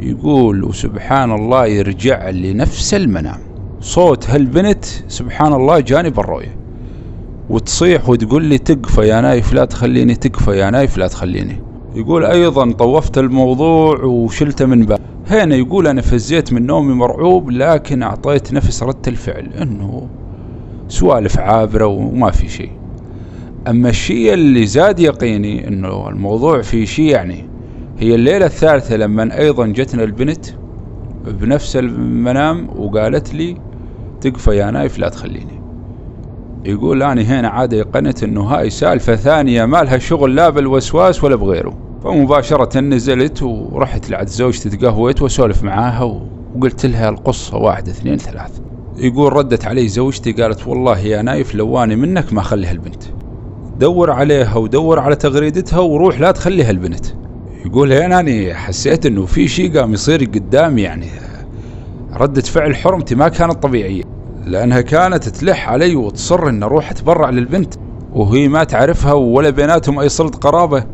يقول 0.00 0.64
وسبحان 0.64 1.32
الله 1.32 1.66
يرجع 1.66 2.28
لي 2.28 2.52
نفس 2.52 2.94
المنام. 2.94 3.38
صوت 3.80 4.30
هالبنت 4.30 4.84
سبحان 5.08 5.52
الله 5.52 5.80
جاني 5.80 6.10
بالرؤيه 6.10 6.56
وتصيح 7.50 8.08
وتقول 8.08 8.44
لي 8.44 8.58
تقفى 8.58 9.08
يا 9.08 9.20
نايف 9.20 9.52
لا 9.52 9.64
تخليني 9.64 10.14
تقفى 10.14 10.50
يا 10.50 10.70
نايف 10.70 10.98
لا 10.98 11.08
تخليني. 11.08 11.62
يقول 11.94 12.24
أيضا 12.24 12.72
طوفت 12.72 13.18
الموضوع 13.18 14.04
وشلته 14.04 14.66
من 14.66 14.82
بال 14.82 14.98
هنا 15.30 15.54
يقول 15.54 15.86
أنا 15.86 16.00
فزيت 16.00 16.52
من 16.52 16.66
نومي 16.66 16.94
مرعوب 16.94 17.50
لكن 17.50 18.02
أعطيت 18.02 18.52
نفس 18.52 18.82
رد 18.82 19.08
الفعل 19.08 19.46
إنه 19.62 20.08
سوالف 20.88 21.38
عابرة 21.38 21.86
وما 21.86 22.30
في 22.30 22.48
شيء. 22.48 22.70
أما 23.68 23.88
الشيء 23.88 24.34
اللي 24.34 24.66
زاد 24.66 25.00
يقيني 25.00 25.68
إنه 25.68 26.08
الموضوع 26.08 26.62
في 26.62 26.86
شيء 26.86 27.04
يعني 27.04 27.44
هي 27.98 28.14
الليلة 28.14 28.46
الثالثة 28.46 28.96
لما 28.96 29.38
أيضا 29.38 29.66
جتنا 29.66 30.04
البنت 30.04 30.46
بنفس 31.26 31.76
المنام 31.76 32.68
وقالت 32.76 33.34
لي 33.34 33.56
تقفى 34.20 34.56
يا 34.56 34.70
نايف 34.70 34.98
لا 34.98 35.08
تخليني. 35.08 35.62
يقول 36.64 37.02
أنا 37.02 37.22
هنا 37.22 37.48
عاد 37.48 37.72
يقنت 37.72 38.22
أنه 38.22 38.42
هاي 38.42 38.70
سالفة 38.70 39.16
ثانية 39.16 39.64
ما 39.64 39.82
لها 39.82 39.98
شغل 39.98 40.34
لا 40.34 40.50
بالوسواس 40.50 41.24
ولا 41.24 41.36
بغيره. 41.36 41.89
فمباشرة 42.04 42.80
نزلت 42.80 43.42
ورحت 43.42 44.10
لعد 44.10 44.28
زوجتي 44.28 44.70
تقهويت 44.70 45.22
وسولف 45.22 45.62
معاها 45.62 46.02
وقلت 46.54 46.86
لها 46.86 47.08
القصة 47.08 47.56
واحد 47.56 47.88
اثنين 47.88 48.16
ثلاث 48.18 48.58
يقول 48.96 49.32
ردت 49.32 49.64
علي 49.64 49.88
زوجتي 49.88 50.32
قالت 50.32 50.66
والله 50.66 50.98
يا 50.98 51.22
نايف 51.22 51.54
لو 51.54 51.82
اني 51.82 51.96
منك 51.96 52.32
ما 52.32 52.40
اخلي 52.40 52.66
هالبنت 52.66 53.04
دور 53.80 54.10
عليها 54.10 54.56
ودور 54.56 54.98
على 54.98 55.16
تغريدتها 55.16 55.78
وروح 55.78 56.20
لا 56.20 56.30
تخليها 56.30 56.70
البنت. 56.70 57.06
يقول 57.66 57.92
هنا 57.92 58.20
أنا 58.20 58.54
حسيت 58.54 59.06
أنه 59.06 59.26
في 59.26 59.48
شيء 59.48 59.78
قام 59.78 59.92
يصير 59.92 60.24
قدامي 60.24 60.82
يعني. 60.82 61.06
ردة 62.12 62.42
فعل 62.42 62.76
حرمتي 62.76 63.14
ما 63.14 63.28
كانت 63.28 63.62
طبيعية. 63.62 64.02
لأنها 64.44 64.80
كانت 64.80 65.28
تلح 65.28 65.68
علي 65.68 65.96
وتصر 65.96 66.48
أن 66.48 66.62
أروح 66.62 66.90
أتبرع 66.90 67.30
للبنت. 67.30 67.74
وهي 68.12 68.48
ما 68.48 68.64
تعرفها 68.64 69.12
ولا 69.12 69.50
بيناتهم 69.50 69.98
أي 69.98 70.08
صلة 70.08 70.30
قرابة. 70.30 70.84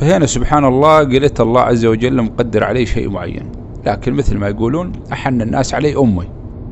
فهنا 0.00 0.26
سبحان 0.26 0.64
الله 0.64 0.98
قلت 0.98 1.40
الله 1.40 1.60
عز 1.60 1.86
وجل 1.86 2.22
مقدر 2.22 2.64
علي 2.64 2.86
شيء 2.86 3.10
معين. 3.10 3.52
لكن 3.86 4.12
مثل 4.12 4.38
ما 4.38 4.48
يقولون 4.48 4.92
أحن 5.12 5.42
الناس 5.42 5.74
علي 5.74 5.96
أمي. 5.96 6.28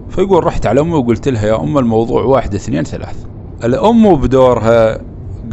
فيقول 0.08 0.44
رحت 0.44 0.66
على 0.66 0.80
أمي 0.80 0.94
وقلت 0.94 1.28
لها 1.28 1.46
يا 1.46 1.60
أم 1.60 1.78
الموضوع 1.78 2.22
واحد 2.22 2.54
اثنين 2.54 2.84
ثلاث. 2.84 3.24
الأم 3.64 4.16
بدورها 4.16 4.98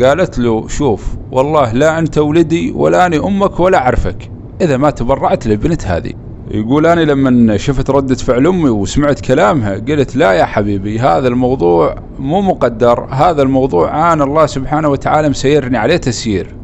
قالت 0.04 0.40
له 0.40 0.68
شوف 0.68 1.16
والله 1.32 1.74
لا 1.74 2.00
أنت 2.00 2.18
ولدي 2.18 2.72
ولا 2.72 3.06
أنا 3.06 3.28
أمك 3.28 3.60
ولا 3.60 3.78
أعرفك. 3.78 4.32
إذا 4.62 4.78
ما 4.78 4.90
تبرعت 4.90 5.48
للبنت 5.48 5.88
هذه. 5.88 6.14
يقول 6.52 6.86
أنا 6.86 7.02
لما 7.02 7.58
شفت 7.58 7.90
ردة 7.90 8.16
فعل 8.16 8.48
أمي 8.48 8.70
وسمعت 8.70 9.20
كلامها 9.20 9.74
قلت 9.74 10.16
لا 10.16 10.32
يا 10.32 10.46
حبيبي 10.46 11.00
هذا 11.00 11.28
الموضوع 11.28 11.96
مو 12.20 12.42
مقدر 12.42 13.08
هذا 13.12 13.42
الموضوع 13.42 14.14
أنا 14.14 14.24
الله 14.24 14.46
سبحانه 14.46 14.90
وتعالى 14.90 15.30
مسيرني 15.30 15.78
عليه 15.78 15.98
تسيير. 15.98 16.56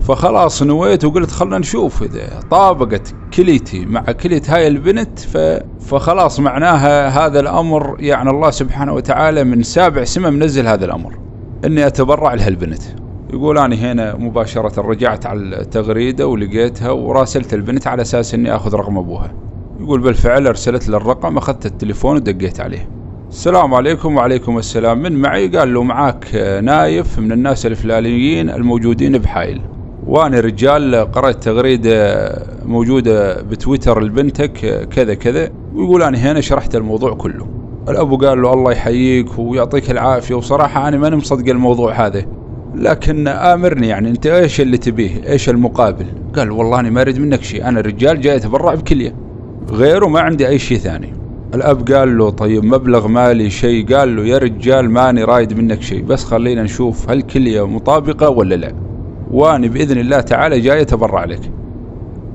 فخلاص 0.00 0.62
نويت 0.62 1.04
وقلت 1.04 1.30
خلنا 1.30 1.58
نشوف 1.58 2.02
إذا 2.02 2.40
طابقت 2.50 3.14
كليتي 3.34 3.86
مع 3.86 4.00
كلية 4.00 4.50
هاي 4.50 4.68
البنت 4.68 5.18
ف... 5.18 5.36
فخلاص 5.80 6.40
معناها 6.40 7.08
هذا 7.08 7.40
الأمر 7.40 7.96
يعني 8.00 8.30
الله 8.30 8.50
سبحانه 8.50 8.92
وتعالى 8.92 9.44
من 9.44 9.62
سابع 9.62 10.04
سمة 10.04 10.30
منزل 10.30 10.66
هذا 10.66 10.84
الأمر 10.84 11.18
إني 11.64 11.86
أتبرع 11.86 12.34
لها 12.34 12.48
البنت. 12.48 12.82
يقول 13.32 13.58
أنا 13.58 13.76
هنا 13.76 14.16
مباشرة 14.16 14.80
رجعت 14.80 15.26
على 15.26 15.40
التغريدة 15.40 16.26
ولقيتها 16.26 16.90
وراسلت 16.90 17.54
البنت 17.54 17.86
على 17.86 18.02
أساس 18.02 18.34
إني 18.34 18.56
أخذ 18.56 18.74
رقم 18.74 18.98
أبوها. 18.98 19.34
يقول 19.80 20.00
بالفعل 20.00 20.46
أرسلت 20.46 20.88
له 20.88 20.96
الرقم 20.96 21.36
أخذت 21.36 21.66
التليفون 21.66 22.16
ودقيت 22.16 22.60
عليه. 22.60 22.88
السلام 23.28 23.74
عليكم 23.74 24.16
وعليكم 24.16 24.58
السلام 24.58 25.02
من 25.02 25.12
معي؟ 25.12 25.48
قال 25.48 25.74
له 25.74 25.82
معاك 25.82 26.34
نايف 26.62 27.18
من 27.18 27.32
الناس 27.32 27.66
الفلانيين 27.66 28.50
الموجودين 28.50 29.18
بحايل 29.18 29.60
وأنا 30.06 30.40
رجال 30.40 30.94
قرأت 31.12 31.44
تغريدة 31.44 32.28
موجودة 32.64 33.42
بتويتر 33.42 34.02
لبنتك 34.02 34.88
كذا 34.88 35.14
كذا. 35.14 35.50
ويقول 35.74 36.02
أنا 36.02 36.18
هنا 36.18 36.40
شرحت 36.40 36.76
الموضوع 36.76 37.14
كله. 37.14 37.46
الأبو 37.88 38.16
قال 38.16 38.42
له 38.42 38.52
الله 38.52 38.72
يحييك 38.72 39.38
ويعطيك 39.38 39.90
العافية. 39.90 40.34
وصراحة 40.34 40.88
أنا 40.88 40.96
ماني 40.96 41.16
مصدق 41.16 41.50
الموضوع 41.50 42.06
هذا. 42.06 42.26
لكن 42.74 43.28
آمرني 43.28 43.88
يعني 43.88 44.08
أنت 44.08 44.26
إيش 44.26 44.60
اللي 44.60 44.78
تبيه؟ 44.78 45.28
إيش 45.28 45.48
المقابل؟ 45.48 46.06
قال 46.36 46.50
والله 46.50 46.80
أنا 46.80 46.90
ما 46.90 47.00
أريد 47.00 47.18
منك 47.18 47.42
شيء. 47.42 47.68
أنا 47.68 47.80
رجال 47.80 48.20
جاي 48.20 48.36
اتبرع 48.36 48.74
بكليه 48.74 49.14
غيره 49.70 50.06
ما 50.06 50.20
عندي 50.20 50.48
أي 50.48 50.58
شيء 50.58 50.78
ثاني. 50.78 51.12
الأب 51.54 51.92
قال 51.92 52.18
له 52.18 52.30
طيب 52.30 52.64
مبلغ 52.64 53.08
مالي 53.08 53.50
شيء؟ 53.50 53.96
قال 53.96 54.16
له 54.16 54.24
يا 54.24 54.38
رجال 54.38 54.90
ماني 54.90 55.24
رايد 55.24 55.58
منك 55.58 55.82
شيء. 55.82 56.02
بس 56.02 56.24
خلينا 56.24 56.62
نشوف 56.62 57.10
هل 57.10 57.22
كليه 57.22 57.66
مطابقة 57.66 58.28
ولا 58.30 58.54
لا. 58.54 58.85
واني 59.30 59.68
بإذن 59.68 59.98
الله 59.98 60.20
تعالى 60.20 60.60
جاي 60.60 60.80
أتبرع 60.80 61.24
لك. 61.24 61.50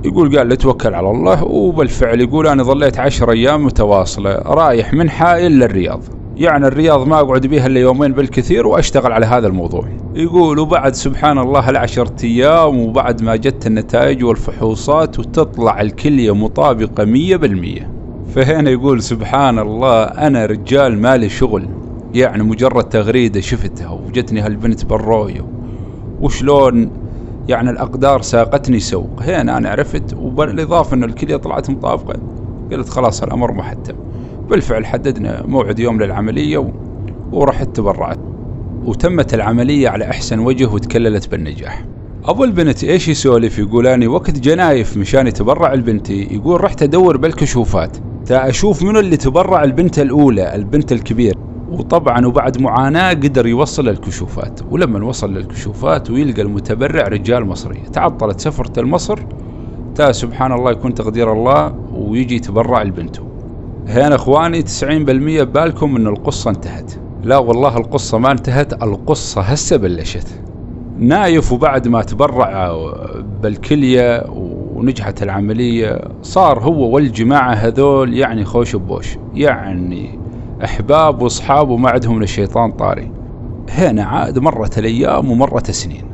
يقول 0.05 0.37
قال 0.37 0.47
لي 0.47 0.55
توكل 0.55 0.93
على 0.93 1.09
الله. 1.09 1.43
وبالفعل 1.43 2.21
يقول 2.21 2.47
أنا 2.47 2.63
ظليت 2.63 2.99
عشر 2.99 3.31
أيام 3.31 3.65
متواصلة 3.65 4.35
رايح 4.35 4.93
من 4.93 5.09
حائل 5.09 5.51
للرياض. 5.51 6.03
يعني 6.37 6.67
الرياض 6.67 7.07
ما 7.07 7.19
أقعد 7.19 7.47
بيها 7.47 7.67
إلا 7.67 7.79
يومين 7.79 8.11
بالكثير 8.11 8.67
وأشتغل 8.67 9.11
على 9.11 9.25
هذا 9.25 9.47
الموضوع. 9.47 9.87
يقول 10.15 10.59
وبعد 10.59 10.95
سبحان 10.95 11.37
الله 11.37 11.69
العشرة 11.69 12.15
أيام 12.23 12.79
وبعد 12.79 13.23
ما 13.23 13.35
جت 13.35 13.67
النتائج 13.67 14.23
والفحوصات 14.23 15.19
وتطلع 15.19 15.81
الكلية 15.81 16.35
مطابقة 16.35 17.05
مية 17.05 17.35
بالمية. 17.35 17.91
فهنا 18.35 18.69
يقول 18.69 19.01
سبحان 19.01 19.59
الله 19.59 20.03
أنا 20.03 20.45
رجال 20.45 20.97
مالي 20.97 21.29
شغل. 21.29 21.67
يعني 22.13 22.43
مجرد 22.43 22.83
تغريدة 22.83 23.41
شفتها 23.41 23.89
وجتني 23.89 24.41
هالبنت 24.41 24.85
بالرؤية 24.85 25.50
وشلون 26.21 26.91
يعني 27.49 27.69
الأقدار 27.69 28.21
ساقتني 28.21 28.79
سوق 28.79 29.21
هنا 29.21 29.57
أنا 29.57 29.69
عرفت 29.69 30.13
وبالإضافة 30.13 30.95
أن 30.95 31.03
الكلية 31.03 31.35
طلعت 31.35 31.69
مطابقة 31.69 32.19
قلت 32.71 32.89
خلاص 32.89 33.23
الأمر 33.23 33.51
محتم. 33.51 33.95
بالفعل 34.49 34.85
حددنا 34.85 35.43
موعد 35.47 35.79
يوم 35.79 36.01
للعملية 36.01 36.57
و... 36.57 36.69
ورحت 37.31 37.75
تبرعت. 37.75 38.19
وتمت 38.85 39.33
العملية 39.33 39.89
على 39.89 40.05
أحسن 40.05 40.39
وجه 40.39 40.65
وتكللت 40.65 41.31
بالنجاح. 41.31 41.85
أبو 42.25 42.43
البنت 42.43 42.83
إيش 42.83 43.07
يسولف؟ 43.07 43.59
يقول 43.59 43.87
أني 43.87 44.07
وقت 44.07 44.39
جنايف 44.39 44.97
مشان 44.97 45.27
يتبرع 45.27 45.73
البنتي 45.73 46.27
يقول 46.31 46.63
رحت 46.63 46.83
أدور 46.83 47.17
بالكشوفات. 47.17 47.97
تا 48.25 48.49
أشوف 48.49 48.83
منو 48.83 48.99
اللي 48.99 49.17
تبرع 49.17 49.63
البنت 49.63 49.99
الأولى 49.99 50.55
البنت 50.55 50.91
الكبير 50.91 51.35
وطبعا 51.71 52.25
وبعد 52.25 52.61
معاناة 52.61 53.09
قدر 53.13 53.47
يوصل 53.47 53.85
للكشوفات. 53.85 54.59
ولما 54.71 55.05
وصل 55.05 55.33
للكشوفات 55.33 56.11
ويلقى 56.11 56.41
المتبرع 56.41 57.07
رجال 57.07 57.45
مصري 57.45 57.79
تعطلت 57.93 58.39
سفرة 58.39 58.81
لمصر 58.81 59.19
تا 59.95 60.11
سبحان 60.11 60.51
الله 60.51 60.71
يكون 60.71 60.93
تقدير 60.93 61.33
الله 61.33 61.75
ويجي 61.93 62.35
يتبرع 62.35 62.83
لبنته. 62.83 63.23
هنا 63.87 64.15
أخواني 64.15 64.61
90% 64.61 64.63
ببالكم 65.43 65.95
إن 65.95 66.07
القصة 66.07 66.49
انتهت. 66.49 66.93
لا 67.23 67.37
والله 67.37 67.77
القصة 67.77 68.17
ما 68.17 68.31
انتهت 68.31 68.83
القصة 68.83 69.41
هسه 69.41 69.77
بلشت. 69.77 70.27
نايف 70.97 71.51
وبعد 71.51 71.87
ما 71.87 72.01
تبرع 72.01 72.75
بالكلية 73.41 74.23
ونجحت 74.29 75.23
العملية 75.23 76.01
صار 76.21 76.59
هو 76.59 76.89
والجماعة 76.89 77.53
هذول 77.53 78.13
يعني 78.13 78.45
خوش 78.45 78.75
بوش 78.75 79.17
يعني 79.33 80.19
أحباب 80.63 81.21
وأصحاب 81.21 81.69
وما 81.69 81.89
عندهم 81.89 82.19
للشيطان 82.19 82.71
طاري. 82.71 83.11
هنا 83.69 84.03
عاد 84.03 84.39
مرت 84.39 84.77
الأيام 84.77 85.31
ومرت 85.31 85.69
السنين. 85.69 86.05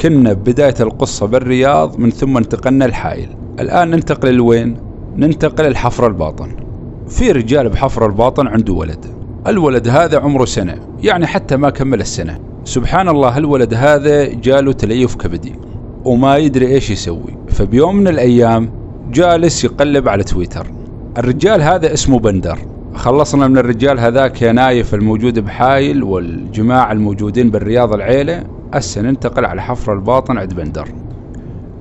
كنا 0.00 0.32
ببداية 0.32 0.74
القصة 0.80 1.26
بالرياض 1.26 1.98
من 1.98 2.10
ثم 2.10 2.36
انتقلنا 2.36 2.84
الحائل 2.84 3.28
الآن 3.60 3.90
ننتقل 3.90 4.34
لوين؟ 4.34 4.76
ننتقل 5.16 5.66
الحفر 5.66 6.06
الباطن. 6.06 6.56
في 7.08 7.32
رجال 7.32 7.68
بحفر 7.68 8.06
الباطن 8.06 8.46
عنده 8.46 8.72
ولد. 8.72 9.06
الولد 9.46 9.88
هذا 9.88 10.18
عمره 10.18 10.44
سنة 10.44 10.78
يعني 11.02 11.26
حتى 11.26 11.56
ما 11.56 11.70
كمل 11.70 12.00
السنة. 12.00 12.38
سبحان 12.64 13.08
الله 13.08 13.38
الولد 13.38 13.74
هذا 13.74 14.24
جاله 14.24 14.72
تليف 14.72 15.14
كبدي 15.14 15.54
وما 16.04 16.36
يدري 16.36 16.66
إيش 16.66 16.90
يسوي. 16.90 17.36
فبيوم 17.48 17.96
من 17.96 18.08
الأيام 18.08 18.70
جالس 19.10 19.64
يقلب 19.64 20.08
على 20.08 20.24
تويتر. 20.24 20.66
الرجال 21.18 21.62
هذا 21.62 21.92
اسمه 21.92 22.18
بندر. 22.18 22.58
خلصنا 22.96 23.48
من 23.48 23.58
الرجال 23.58 24.00
هذاك 24.00 24.42
يا 24.42 24.52
نايف 24.52 24.94
الموجود 24.94 25.38
بحايل 25.38 26.02
والجماعة 26.02 26.92
الموجودين 26.92 27.50
بالرياض 27.50 27.94
العيلة. 27.94 28.44
هسه 28.74 29.00
ننتقل 29.02 29.44
على 29.44 29.62
حفر 29.62 29.92
الباطن 29.92 30.38
عند 30.38 30.54
بندر. 30.54 30.88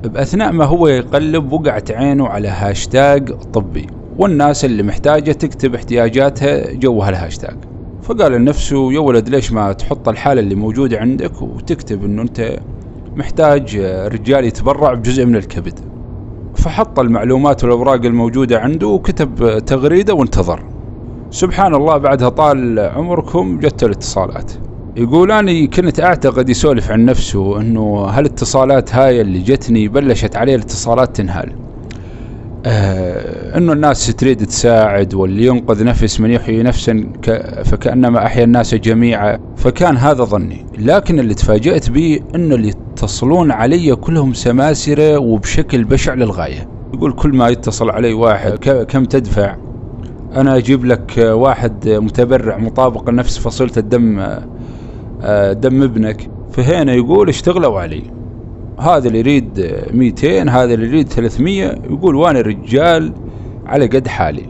بأثناء 0.04 0.52
ما 0.52 0.66
هو 0.66 0.88
يقلب 0.88 1.52
وقعت 1.52 1.92
عينه 1.92 2.28
على 2.28 2.48
هاشتاج 2.48 3.32
طبي 3.32 3.88
والناس 4.18 4.66
اللي 4.66 4.84
محتاجة 4.84 5.32
تكتب 5.32 5.76
احتياجاتها 5.76 6.74
جو 6.74 7.02
هالهاشتاج 7.02 7.56
فقال 8.02 8.32
لنفسه 8.32 8.94
يا 8.94 9.00
ولد 9.00 9.30
ليش 9.30 9.52
ما 9.52 9.74
تحط 9.74 10.10
الحالة 10.10 10.42
اللي 10.42 10.56
موجودة 10.56 11.00
عندك 11.00 11.42
وتكتب 11.42 12.04
إنه 12.06 12.22
أنت 12.22 12.60
محتاج 13.16 13.78
رجال 14.12 14.46
يتبرع 14.46 14.94
بجزء 14.94 15.26
من 15.26 15.36
الكبد. 15.36 15.80
فحط 16.56 17.00
المعلومات 17.00 17.64
والأوراق 17.64 18.06
الموجودة 18.06 18.60
عنده 18.60 18.88
وكتب 18.88 19.60
تغريدة 19.66 20.14
وانتظر. 20.14 20.75
سبحان 21.36 21.76
الله 21.76 21.98
بعدها 21.98 22.30
طال 22.30 22.80
عمركم 22.80 23.60
جت 23.60 23.84
الاتصالات. 23.84 24.52
يقول 24.96 25.32
أنا 25.32 25.66
كنت 25.66 26.00
أعتقد 26.00 26.50
يسولف 26.50 26.92
عن 26.92 27.06
نفسه 27.06 27.62
أنه 27.62 28.06
هالاتصالات 28.06 28.96
هاي 28.96 29.22
اللي 29.22 29.40
جتني 29.40 29.88
بلشت 29.88 30.36
عليه 30.36 30.56
الاتصالات 30.56 31.16
تنهال. 31.16 31.52
آه 32.66 33.58
إنه 33.58 33.74
الناس 33.74 34.16
تريد 34.16 34.46
تساعد 34.46 35.14
واللي 35.14 35.46
ينقذ 35.46 35.84
نفس 35.84 36.20
من 36.20 36.32
يحيي 36.32 36.64
نفسا 36.64 37.08
فكأنما 37.66 38.26
أحيا 38.26 38.44
الناس 38.44 38.76
جميعا 38.76 39.40
فكان 39.56 39.98
هذا 39.98 40.24
ظني. 40.24 40.66
لكن 40.78 41.20
اللي 41.20 41.34
تفاجأت 41.34 41.90
به 41.90 42.20
انه 42.36 42.56
اللي 42.56 42.68
يتصلون 42.68 43.52
علي 43.52 43.96
كلهم 43.96 44.34
سماسرة 44.34 45.18
وبشكل 45.18 45.84
بشع 45.84 46.14
للغاية. 46.14 46.68
يقول 46.94 47.14
كل 47.14 47.30
ما 47.30 47.50
يتصل 47.50 47.90
علي 47.90 48.14
واحد 48.14 48.52
كم 48.90 49.06
تدفع؟ 49.06 49.65
أنا 50.36 50.58
أجيب 50.58 50.86
لك 50.86 51.14
واحد 51.18 51.90
متبرع 51.90 52.58
مطابق 52.58 53.10
لنفس 53.10 53.38
فصيلة 53.38 53.72
الدم 53.78 54.20
آه، 55.22 55.54
دم 55.54 55.84
ابنك. 55.84 56.30
فهنا 56.52 56.94
يقول 56.94 57.30
اشتغلوا 57.30 57.80
علي. 57.80 58.04
هذا 58.80 59.08
اللي 59.08 59.20
يريد 59.20 59.76
200 59.94 60.50
هذا 60.50 60.74
اللي 60.74 60.88
يريد 60.88 61.08
300 61.08 61.64
يقول 61.90 62.16
وأنا 62.16 62.42
رجال 62.42 63.14
على 63.66 63.86
قد 63.86 64.08
حالي. 64.08 64.46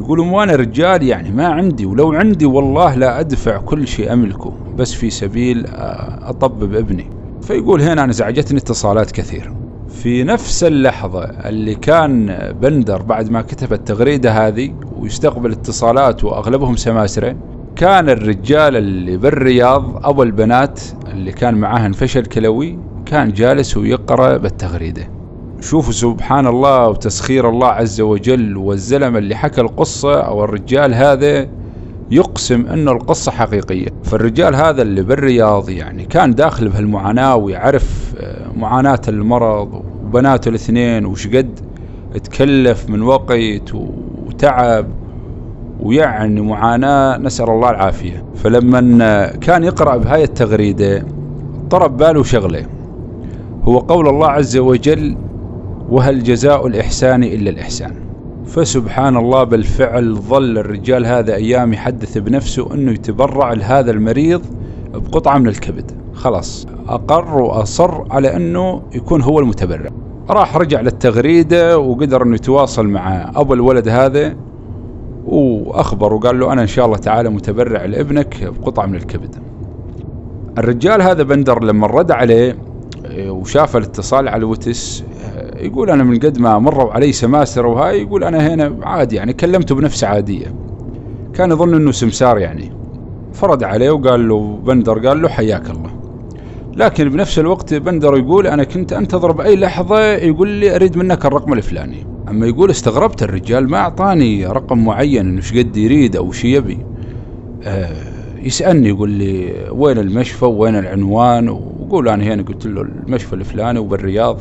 يقولون 0.00 0.28
وأنا 0.28 0.56
رجال 0.56 1.02
يعني 1.02 1.30
ما 1.30 1.46
عندي 1.46 1.86
ولو 1.86 2.12
عندي 2.12 2.46
والله 2.46 2.94
لا 2.94 3.20
أدفع 3.20 3.56
كل 3.58 3.88
شيء 3.88 4.12
أملكه 4.12 4.52
بس 4.76 4.92
في 4.92 5.10
سبيل 5.10 5.66
أطبب 6.22 6.74
ابني. 6.74 7.06
فيقول 7.42 7.82
هنا 7.82 8.04
أنا 8.04 8.12
زعجتني 8.12 8.58
اتصالات 8.58 9.10
كثير 9.10 9.52
في 9.94 10.24
نفس 10.24 10.64
اللحظة 10.64 11.24
اللي 11.24 11.74
كان 11.74 12.26
بندر 12.60 13.02
بعد 13.02 13.30
ما 13.30 13.42
كتب 13.42 13.72
التغريدة 13.72 14.30
هذه 14.46 14.74
ويستقبل 14.98 15.52
اتصالات 15.52 16.24
وأغلبهم 16.24 16.76
سماسرة 16.76 17.36
كان 17.76 18.08
الرجال 18.08 18.76
اللي 18.76 19.16
بالرياض 19.16 20.06
أبو 20.06 20.22
البنات 20.22 20.80
اللي 21.12 21.32
كان 21.32 21.54
معاه 21.54 21.86
انفشل 21.86 22.26
كلوي 22.26 22.78
كان 23.06 23.32
جالس 23.32 23.76
ويقرأ 23.76 24.36
بالتغريدة. 24.36 25.10
شوفوا 25.60 25.92
سبحان 25.92 26.46
الله 26.46 26.88
وتسخير 26.88 27.48
الله 27.48 27.68
عز 27.68 28.00
وجل 28.00 28.56
والزلم 28.56 29.16
اللي 29.16 29.34
حكى 29.34 29.60
القصة 29.60 30.20
أو 30.20 30.44
الرجال 30.44 30.94
هذا 30.94 31.48
يقسم 32.10 32.66
أنه 32.66 32.92
القصة 32.92 33.32
حقيقية. 33.32 33.88
فالرجال 34.04 34.54
هذا 34.54 34.82
اللي 34.82 35.02
بالرياض 35.02 35.70
يعني 35.70 36.04
كان 36.04 36.34
داخل 36.34 36.68
بهالمعاناة 36.68 37.36
ويعرف 37.36 38.14
آه، 38.18 38.52
معاناة 38.56 39.00
المرض 39.08 39.82
وبناته 40.04 40.48
الاثنين 40.48 41.06
وش 41.06 41.26
قد 41.26 41.60
تكلف 42.24 42.88
من 42.88 43.02
وقت 43.02 43.74
وتعب 44.26 44.86
ويعني 45.80 46.40
معاناة 46.40 47.18
نسأل 47.18 47.50
الله 47.50 47.70
العافية. 47.70 48.24
فلما 48.34 49.26
كان 49.26 49.64
يقرأ 49.64 49.96
بهاي 49.96 50.24
التغريدة 50.24 51.06
طرب 51.70 51.96
باله 51.96 52.22
شغلة. 52.22 52.66
هو 53.62 53.78
قول 53.78 54.08
الله 54.08 54.28
عز 54.28 54.56
وجل 54.56 55.16
وهل 55.88 56.22
جزاء 56.22 56.66
الإحسان 56.66 57.24
إلا 57.24 57.50
الإحسان؟ 57.50 58.03
فسبحان 58.46 59.16
الله 59.16 59.44
بالفعل 59.44 60.16
ظل 60.16 60.58
الرجال 60.58 61.06
هذا 61.06 61.34
أيام 61.34 61.72
يحدث 61.72 62.18
بنفسه 62.18 62.74
أنه 62.74 62.92
يتبرع 62.92 63.52
لهذا 63.52 63.90
المريض 63.90 64.42
بقطعة 64.94 65.38
من 65.38 65.48
الكبد. 65.48 65.90
خلاص 66.14 66.66
أقر 66.88 67.42
وأصر 67.42 68.12
على 68.12 68.36
أنه 68.36 68.82
يكون 68.94 69.22
هو 69.22 69.38
المتبرع. 69.38 69.90
راح 70.30 70.56
رجع 70.56 70.80
للتغريدة 70.80 71.78
وقدر 71.78 72.22
أنه 72.22 72.34
يتواصل 72.34 72.86
مع 72.86 73.32
أبو 73.34 73.54
الولد 73.54 73.88
هذا 73.88 74.36
وأخبر 75.26 76.14
وقال 76.14 76.40
له 76.40 76.52
أنا 76.52 76.62
إن 76.62 76.66
شاء 76.66 76.86
الله 76.86 76.96
تعالى 76.96 77.28
متبرع 77.28 77.84
لابنك 77.84 78.52
بقطعة 78.60 78.86
من 78.86 78.94
الكبد. 78.94 79.36
الرجال 80.58 81.02
هذا 81.02 81.22
بندر 81.22 81.64
لما 81.64 81.86
رد 81.86 82.10
عليه 82.10 82.58
وشاف 83.28 83.76
الاتصال 83.76 84.28
على 84.28 84.38
الوتس 84.38 85.04
يقول 85.56 85.90
أنا 85.90 86.04
من 86.04 86.18
قد 86.18 86.38
ما 86.38 86.58
مروا 86.58 86.92
علي 86.92 87.12
سماسرة 87.12 87.68
وهاي 87.68 88.02
يقول 88.02 88.24
أنا 88.24 88.54
هنا 88.54 88.76
عادي 88.82 89.16
يعني 89.16 89.32
كلمته 89.32 89.74
بنفس 89.74 90.04
عادية. 90.04 90.54
كان 91.34 91.50
يظن 91.50 91.74
أنه 91.74 91.92
سمسار 91.92 92.38
يعني. 92.38 92.72
فرد 93.32 93.62
عليه 93.62 93.90
وقال 93.90 94.28
له 94.28 94.58
بندر 94.66 95.08
قال 95.08 95.22
له 95.22 95.28
حياك 95.28 95.70
الله. 95.70 95.90
لكن 96.76 97.08
بنفس 97.08 97.38
الوقت 97.38 97.74
بندر 97.74 98.16
يقول 98.16 98.46
أنا 98.46 98.64
كنت 98.64 98.92
أنتظر 98.92 99.32
بأي 99.32 99.56
لحظة 99.56 100.00
يقول 100.00 100.48
لي 100.48 100.76
أريد 100.76 100.96
منك 100.96 101.26
الرقم 101.26 101.52
الفلاني. 101.52 102.06
أما 102.28 102.46
يقول 102.46 102.70
استغربت 102.70 103.22
الرجال 103.22 103.70
ما 103.70 103.76
أعطاني 103.78 104.46
رقم 104.46 104.84
معين 104.84 105.26
إنه 105.26 105.42
قد 105.58 105.76
يريد 105.76 106.16
أو 106.16 106.32
شي 106.32 106.54
يبي. 106.56 106.78
آه 107.64 107.96
يسألني 108.42 108.88
يقول 108.88 109.10
لي 109.10 109.52
وين 109.70 109.98
المشفى؟ 109.98 110.44
وين 110.44 110.76
العنوان؟ 110.76 111.48
وقول 111.48 112.08
أنا 112.08 112.24
هنا 112.24 112.42
قلت 112.42 112.66
له 112.66 112.82
المشفى 112.82 113.32
الفلاني 113.32 113.78
وبالرياض. 113.78 114.40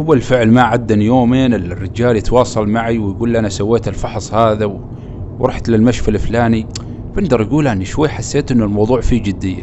هو 0.00 0.04
بالفعل 0.04 0.48
ما 0.48 0.62
عدني 0.62 1.04
يومين 1.04 1.54
الرجال 1.54 2.16
يتواصل 2.16 2.68
معي 2.68 2.98
ويقول 2.98 3.30
لي 3.30 3.38
أنا 3.38 3.48
سويت 3.48 3.88
الفحص 3.88 4.34
هذا 4.34 4.80
ورحت 5.38 5.68
للمشفى 5.68 6.08
الفلاني. 6.08 6.66
بندر 7.16 7.40
يقول 7.40 7.68
أني 7.68 7.84
شوي 7.84 8.08
حسيت 8.08 8.52
أنه 8.52 8.64
الموضوع 8.64 9.00
فيه 9.00 9.22
جدية. 9.22 9.62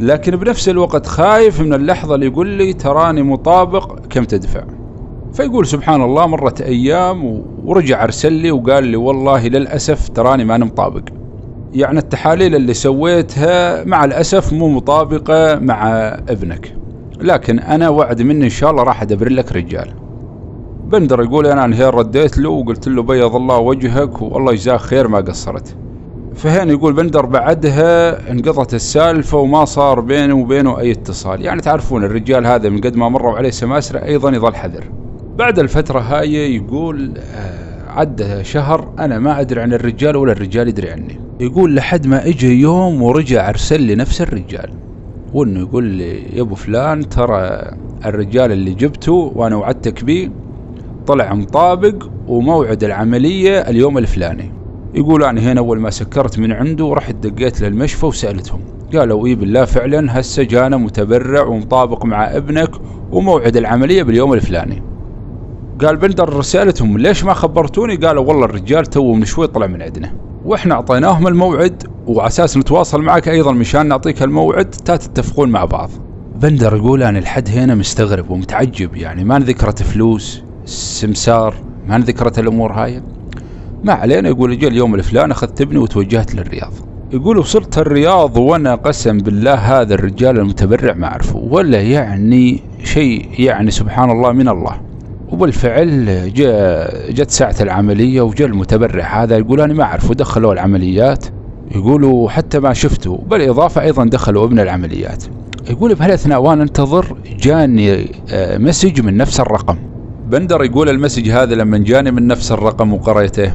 لكن 0.00 0.36
بنفس 0.36 0.68
الوقت 0.68 1.06
خايف 1.06 1.60
من 1.60 1.72
اللحظة 1.74 2.14
اللي 2.14 2.26
يقول 2.26 2.46
لي 2.46 2.72
تراني 2.72 3.22
مطابق 3.22 4.06
كم 4.06 4.24
تدفع؟ 4.24 4.64
فيقول 5.32 5.66
سبحان 5.66 6.02
الله 6.02 6.26
مرت 6.26 6.60
أيام 6.60 7.44
ورجع 7.64 8.04
أرسل 8.04 8.32
لي 8.32 8.50
وقال 8.50 8.84
لي 8.84 8.96
والله 8.96 9.48
للأسف 9.48 10.08
تراني 10.08 10.44
ما 10.44 10.58
مطابق. 10.58 11.02
يعني 11.74 11.98
التحاليل 11.98 12.54
اللي 12.54 12.74
سويتها 12.74 13.84
مع 13.84 14.04
الأسف 14.04 14.52
مو 14.52 14.68
مطابقة 14.68 15.58
مع 15.58 15.88
ابنك. 16.28 16.77
لكن 17.20 17.58
أنا 17.58 17.88
وعد 17.88 18.22
مني 18.22 18.44
إن 18.44 18.50
شاء 18.50 18.70
الله 18.70 18.82
راح 18.82 19.02
أدبر 19.02 19.28
لك 19.28 19.52
رجال. 19.52 19.94
بندر 20.84 21.22
يقول 21.22 21.46
أنا 21.46 21.64
انهير 21.64 21.94
رديت 21.94 22.38
له 22.38 22.50
وقلت 22.50 22.88
له 22.88 23.02
بيض 23.02 23.36
الله 23.36 23.58
وجهك 23.58 24.22
والله 24.22 24.52
يجزاك 24.52 24.80
خير 24.80 25.08
ما 25.08 25.18
قصرت. 25.18 25.76
فهنا 26.34 26.72
يقول 26.72 26.92
بندر 26.92 27.26
بعدها 27.26 28.30
انقضت 28.30 28.74
السالفة 28.74 29.38
وما 29.38 29.64
صار 29.64 30.00
بينه 30.00 30.34
وبينه 30.34 30.78
أي 30.78 30.90
اتصال. 30.92 31.42
يعني 31.42 31.60
تعرفون 31.60 32.04
الرجال 32.04 32.46
هذا 32.46 32.68
من 32.68 32.80
قد 32.80 32.96
ما 32.96 33.08
مروا 33.08 33.36
عليه 33.36 33.50
سماسرة 33.50 34.04
أيضا 34.04 34.30
يظل 34.30 34.54
حذر. 34.54 34.84
بعد 35.36 35.58
الفترة 35.58 36.00
هاي 36.00 36.56
يقول 36.56 37.12
آه، 37.18 37.90
عدى 37.90 38.44
شهر 38.44 38.92
أنا 38.98 39.18
ما 39.18 39.40
أدري 39.40 39.60
عن 39.60 39.72
الرجال 39.72 40.16
ولا 40.16 40.32
الرجال 40.32 40.68
يدري 40.68 40.90
عني. 40.90 41.20
يقول 41.40 41.74
لحد 41.74 42.06
ما 42.06 42.26
اجى 42.26 42.60
يوم 42.60 43.02
ورجع 43.02 43.48
أرسل 43.48 43.82
لي 43.82 43.94
نفس 43.94 44.22
الرجال. 44.22 44.70
وإنه 45.34 45.60
يقول 45.60 45.84
لي 45.84 46.36
يا 46.36 46.42
أبو 46.42 46.54
فلان 46.54 47.08
ترى 47.08 47.60
الرجال 48.04 48.52
اللي 48.52 48.74
جبته 48.74 49.12
وأنا 49.12 49.56
وعدتك 49.56 50.04
بيه 50.04 50.30
طلع 51.06 51.34
مطابق 51.34 52.08
وموعد 52.28 52.84
العملية 52.84 53.58
اليوم 53.58 53.98
الفلاني. 53.98 54.52
يقول 54.94 55.24
أنا 55.24 55.40
هنا 55.40 55.60
أول 55.60 55.80
ما 55.80 55.90
سكرت 55.90 56.38
من 56.38 56.52
عنده 56.52 56.84
ورحت 56.84 57.14
دقيت 57.14 57.60
للمشفى 57.60 58.06
وسألتهم. 58.06 58.60
قالوا 58.94 59.26
إيه 59.26 59.36
بالله 59.36 59.64
فعلا 59.64 60.20
هسه 60.20 60.42
جانا 60.42 60.76
متبرع 60.76 61.46
ومطابق 61.46 62.04
مع 62.04 62.36
ابنك 62.36 62.70
وموعد 63.12 63.56
العملية 63.56 64.02
باليوم 64.02 64.32
الفلاني. 64.32 64.82
قال 65.80 65.96
بندر 65.96 66.36
رسالتهم 66.36 66.98
ليش 66.98 67.24
ما 67.24 67.34
خبرتوني؟ 67.34 67.96
قالوا 67.96 68.24
والله 68.24 68.44
الرجال 68.44 68.86
تو 68.86 69.12
من 69.14 69.24
شوي 69.24 69.46
طلع 69.46 69.66
من 69.66 69.82
عندنا. 69.82 70.27
وإحنا 70.48 70.74
اعطيناهم 70.74 71.26
الموعد 71.26 71.82
وعلى 72.06 72.28
أساس 72.28 72.56
نتواصل 72.56 73.02
معك 73.02 73.28
أيضا 73.28 73.52
مشان 73.52 73.86
نعطيك 73.86 74.22
الموعد 74.22 74.70
تتفقون 74.70 75.50
مع 75.50 75.64
بعض. 75.64 75.90
بندر 76.42 76.76
يقول 76.76 77.02
أنا 77.02 77.18
الحد 77.18 77.48
هنا 77.48 77.74
مستغرب 77.74 78.30
ومتعجب 78.30 78.96
يعني 78.96 79.24
ما 79.24 79.38
ذكرت 79.38 79.82
فلوس 79.82 80.42
سمسار 80.64 81.54
ما 81.86 81.98
ذكرت 81.98 82.38
الأمور 82.38 82.72
هاي. 82.72 83.02
ما 83.84 83.92
علينا 83.92 84.28
يقول 84.28 84.58
جاء 84.58 84.70
اليوم 84.70 84.94
الفلاني 84.94 85.32
اخذت 85.32 85.60
ابني 85.60 85.78
وتوجهت 85.78 86.34
للرياض. 86.34 86.72
يقول 87.12 87.38
وصلت 87.38 87.78
الرياض 87.78 88.36
وأنا 88.36 88.74
قسم 88.74 89.18
بالله 89.18 89.54
هذا 89.54 89.94
الرجال 89.94 90.38
المتبرع 90.38 90.94
ما 90.94 91.06
أعرفه 91.06 91.36
ولا 91.36 91.82
يعني 91.82 92.62
شيء 92.84 93.28
يعني 93.38 93.70
سبحان 93.70 94.10
الله 94.10 94.32
من 94.32 94.48
الله. 94.48 94.87
وبالفعل 95.32 96.32
جاء 96.34 97.10
جت 97.10 97.30
ساعة 97.30 97.54
العملية 97.60 98.20
وجاء 98.20 98.48
المتبرع 98.48 99.22
هذا 99.22 99.36
يقول 99.38 99.60
أنا 99.60 99.74
ما 99.74 99.82
أعرفه 99.82 100.14
دخلوا 100.14 100.52
العمليات. 100.52 101.24
يقولوا 101.74 102.30
حتى 102.30 102.60
ما 102.60 102.72
شفته 102.72 103.16
بالإضافة 103.30 103.82
أيضا 103.82 104.04
دخلوا 104.04 104.44
ابن 104.44 104.60
العمليات. 104.60 105.24
يقول 105.70 105.94
بهالأثناء 105.94 106.42
وأنا 106.42 106.62
أنتظر 106.62 107.16
جاني 107.38 108.06
آه، 108.32 108.58
message 108.58 109.00
من 109.00 109.16
نفس 109.16 109.40
الرقم. 109.40 109.76
بندر 110.30 110.64
يقول 110.64 110.88
ال 110.88 110.93
message 110.93 111.28
هذا 111.28 111.54
لما 111.54 111.78
جاني 111.78 112.10
من 112.10 112.26
نفس 112.26 112.52
الرقم 112.52 112.92
وقريته 112.92 113.54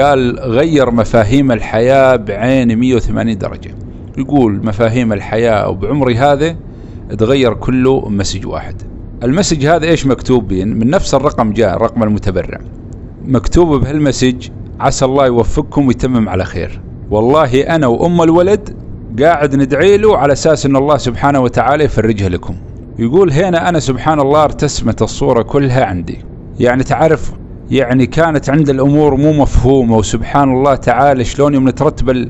قال 0.00 0.38
غير 0.40 0.90
مفاهيم 0.90 1.52
الحياة 1.52 2.16
بعيني 2.16 2.78
180 2.78 3.38
درجة. 3.38 3.74
يقول 4.18 4.66
مفاهيم 4.66 5.12
الحياة 5.12 5.68
وبعمري 5.68 6.16
هذا 6.16 6.56
تغير 7.18 7.54
كله 7.54 8.08
message 8.08 8.46
واحد. 8.46 8.93
ال 9.24 9.29
message 9.29 9.66
هذا 9.66 9.86
إيش 9.86 10.06
مكتوب 10.06 10.48
بين؟ 10.48 10.78
من 10.78 10.90
نفس 10.90 11.14
الرقم 11.14 11.52
جاء 11.52 11.76
رقم 11.76 12.02
المتبرع. 12.02 12.60
مكتوب 13.24 13.80
بهال 13.80 14.00
message 14.00 14.48
عسى 14.80 15.04
الله 15.04 15.26
يوفقكم 15.26 15.86
ويتمم 15.86 16.28
على 16.28 16.44
خير. 16.44 16.80
والله 17.10 17.60
أنا 17.60 17.86
وأم 17.86 18.22
الولد 18.22 18.76
قاعد 19.22 19.56
ندعي 19.56 19.96
له 19.96 20.18
على 20.18 20.32
أساس 20.32 20.66
إن 20.66 20.76
الله 20.76 20.96
سبحانه 20.96 21.40
وتعالى 21.40 21.84
يفرجها 21.84 22.28
لكم. 22.28 22.56
يقول 22.98 23.32
هنا 23.32 23.68
أنا 23.68 23.80
سبحان 23.80 24.20
الله 24.20 24.44
ارتسمت 24.44 25.02
الصورة 25.02 25.42
كلها 25.42 25.84
عندي. 25.84 26.18
يعني 26.60 26.82
تعرف 26.82 27.32
يعني 27.70 28.06
كانت 28.06 28.50
عند 28.50 28.68
الأمور 28.68 29.16
مو 29.16 29.32
مفهومة 29.32 29.96
وسبحان 29.96 30.52
الله 30.52 30.74
تعالى 30.74 31.24
شلون 31.24 31.54
يوم 31.54 31.68
نترتب 31.68 32.28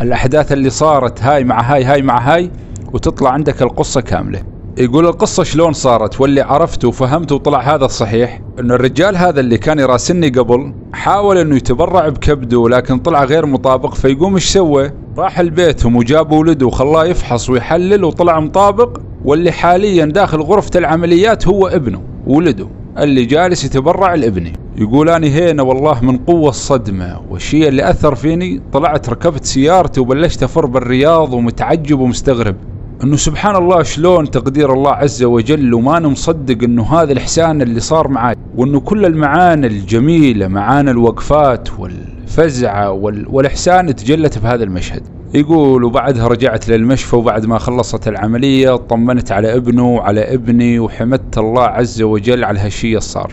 الأحداث 0.00 0.52
اللي 0.52 0.70
صارت 0.70 1.22
هاي 1.22 1.44
مع 1.44 1.60
هاي 1.60 1.84
هاي 1.84 2.02
مع 2.02 2.18
هاي 2.18 2.50
وتطلع 2.92 3.30
عندك 3.30 3.62
القصة 3.62 4.00
كاملة. 4.00 4.53
يقول 4.78 5.06
القصة 5.06 5.42
شلون 5.42 5.72
صارت؟ 5.72 6.20
واللي 6.20 6.40
عرفته 6.40 6.88
وفهمته 6.88 7.34
وطلع 7.34 7.60
هذا 7.60 7.84
الصحيح 7.84 8.40
انه 8.60 8.74
الرجال 8.74 9.16
هذا 9.16 9.40
اللي 9.40 9.58
كان 9.58 9.78
يراسلني 9.78 10.28
قبل 10.28 10.74
حاول 10.92 11.38
إنه 11.38 11.56
يتبرع 11.56 12.08
بكبده 12.08 12.68
لكن 12.68 12.98
طلع 12.98 13.24
غير 13.24 13.46
مطابق 13.46 13.94
فيقوم 13.94 14.34
إيش 14.34 14.44
سوى؟ 14.44 14.90
راح 15.18 15.40
لبيتهم 15.40 15.96
وجاب 15.96 16.32
ولده 16.32 16.66
وخلاه 16.66 17.04
يفحص 17.04 17.50
ويحلل 17.50 18.04
وطلع 18.04 18.40
مطابق 18.40 19.00
واللي 19.24 19.52
حاليا 19.52 20.04
داخل 20.04 20.40
غرفة 20.40 20.70
العمليات 20.76 21.48
هو 21.48 21.66
ابنه 21.66 22.02
ولده 22.26 22.68
اللي 22.98 23.24
جالس 23.24 23.64
يتبرع 23.64 24.14
لابنه 24.14 24.52
يقول 24.76 25.08
أنا 25.08 25.26
هنا 25.26 25.62
والله 25.62 26.04
من 26.04 26.18
قوة 26.18 26.48
الصدمة 26.48 27.20
والشيء 27.30 27.68
اللي 27.68 27.90
أثر 27.90 28.14
فيني 28.14 28.62
طلعت 28.72 29.08
ركبت 29.08 29.44
سيارتي 29.44 30.00
وبلشت 30.00 30.42
أفر 30.42 30.66
بالرياض 30.66 31.34
ومتعجب 31.34 32.00
ومستغرب. 32.00 32.56
إنه 33.02 33.16
سبحان 33.16 33.56
الله 33.56 33.82
شلون 33.82 34.30
تقدير 34.30 34.72
الله 34.72 34.90
عز 34.90 35.22
وجل 35.22 35.74
وما 35.74 35.96
أنا 35.96 36.08
مصدق 36.08 36.64
إنه 36.64 36.82
هذا 36.82 37.12
الإحسان 37.12 37.62
اللي 37.62 37.80
صار 37.80 38.08
معي 38.08 38.34
وإنه 38.56 38.80
كل 38.80 39.04
المعاني 39.04 39.66
الجميلة 39.66 40.48
معاني 40.48 40.90
الوقفات 40.90 41.68
والفزعة 41.80 42.90
وال... 42.92 43.26
والإحسان 43.28 43.94
تجلت 43.96 44.38
بهذا 44.38 44.64
المشهد. 44.64 45.02
يقول 45.34 45.84
وبعدها 45.84 46.28
رجعت 46.28 46.68
للمشفى 46.68 47.16
وبعد 47.16 47.46
ما 47.46 47.58
خلصت 47.58 48.08
العملية 48.08 48.76
طمنت 48.76 49.32
على 49.32 49.56
ابنه 49.56 49.94
وعلى 49.94 50.34
ابني 50.34 50.78
وحمدت 50.78 51.38
الله 51.38 51.62
عز 51.62 52.02
وجل 52.02 52.44
على 52.44 52.58
هالشيء 52.58 52.96
الصار. 52.96 53.32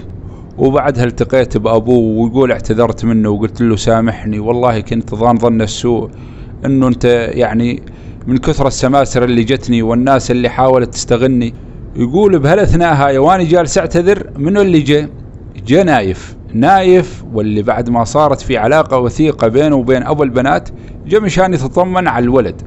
وبعدها 0.57 1.03
التقيت 1.03 1.57
بأبوه 1.57 2.23
ويقول 2.23 2.51
اعتذرت 2.51 3.05
منه 3.05 3.29
وقلت 3.29 3.61
له 3.61 3.75
سامحني 3.75 4.39
والله 4.39 4.79
كنت 4.79 5.15
ظان 5.15 5.37
ظن 5.37 5.61
السوء 5.61 6.09
إنه 6.65 6.87
أنت 6.87 7.05
يعني 7.33 7.81
من 8.27 8.37
كثر 8.37 8.67
السماسرة 8.67 9.25
اللي 9.25 9.43
جتني 9.43 9.81
والناس 9.81 10.31
اللي 10.31 10.49
حاولت 10.49 10.93
تستغني 10.93 11.53
يقول 11.95 12.39
بهالاثناء 12.39 12.93
هاي 12.93 13.17
واني 13.17 13.45
جالس 13.45 13.77
أعتذر 13.77 14.29
منو 14.37 14.61
اللي 14.61 14.79
جاء؟ 14.79 15.09
جاء 15.67 15.83
نايف. 15.83 16.35
نايف 16.53 17.23
واللي 17.33 17.61
بعد 17.61 17.89
ما 17.89 18.03
صارت 18.03 18.41
في 18.41 18.57
علاقة 18.57 18.97
وثيقة 18.97 19.47
بينه 19.47 19.75
وبين 19.75 20.03
أبو 20.03 20.23
البنات 20.23 20.69
جاء 21.07 21.21
مشان 21.21 21.53
يتطمن 21.53 22.07
على 22.07 22.23
الولد 22.23 22.61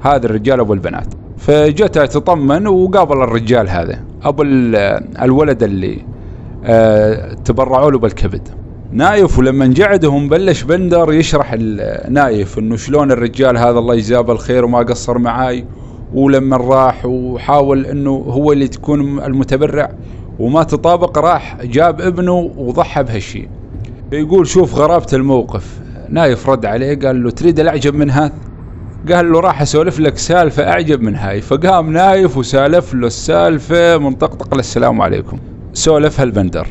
هذا 0.00 0.26
الرجال 0.26 0.60
أبو 0.60 0.72
البنات. 0.72 1.06
فجت 1.38 1.96
يتطمن 1.96 2.66
وقابل 2.66 3.22
الرجال 3.22 3.68
هذا 3.68 3.98
أبو 4.22 4.42
الولد 5.22 5.62
اللي 5.62 5.98
آه 6.64 7.34
تبرعوا 7.34 7.90
له 7.90 7.98
بالكبد. 7.98 8.48
نايف 8.92 9.38
ولما 9.38 9.74
قعدهم 9.80 10.28
بلش 10.28 10.62
بندر 10.62 11.12
يشرح 11.12 11.56
نايف 12.08 12.58
إنه 12.58 12.76
شلون 12.76 13.12
الرجال 13.12 13.58
هذا 13.58 13.78
الله 13.78 13.94
يجزاه 13.94 14.20
بالخير 14.20 14.64
وما 14.64 14.78
قصر 14.78 15.18
معاي. 15.18 15.64
ولما 16.14 16.56
راح 16.56 17.06
وحاول 17.06 17.86
إنه 17.86 18.10
هو 18.10 18.52
اللي 18.52 18.68
تكون 18.68 19.00
المتبرع 19.24 19.92
وما 20.38 20.62
تطابق 20.62 21.18
راح 21.18 21.64
جاب 21.64 22.00
ابنه 22.00 22.52
وضحى 22.56 23.02
بهالشيء 23.02 23.48
يقول 24.12 24.46
شوف 24.46 24.74
غرابة 24.74 25.06
الموقف. 25.12 25.80
نايف 26.08 26.48
رد 26.48 26.66
عليه 26.66 26.98
قال 26.98 27.24
له 27.24 27.30
تريد 27.30 27.60
الأعجب 27.60 27.94
من 27.94 28.10
هذا؟ 28.10 28.32
قال 29.12 29.32
له 29.32 29.40
راح 29.40 29.62
أسولف 29.62 30.00
لك 30.00 30.18
سالفة 30.18 30.68
أعجب 30.68 31.02
من 31.02 31.14
هاي. 31.14 31.40
فقام 31.40 31.92
نايف 31.92 32.36
وسالف 32.36 32.94
له 32.94 33.06
السالفة 33.06 33.98
من 33.98 34.12
طقطق 34.12 34.54
للسلام 34.54 35.00
عليكم. 35.02 35.38
سولفها 35.72 36.24
البندر 36.24 36.66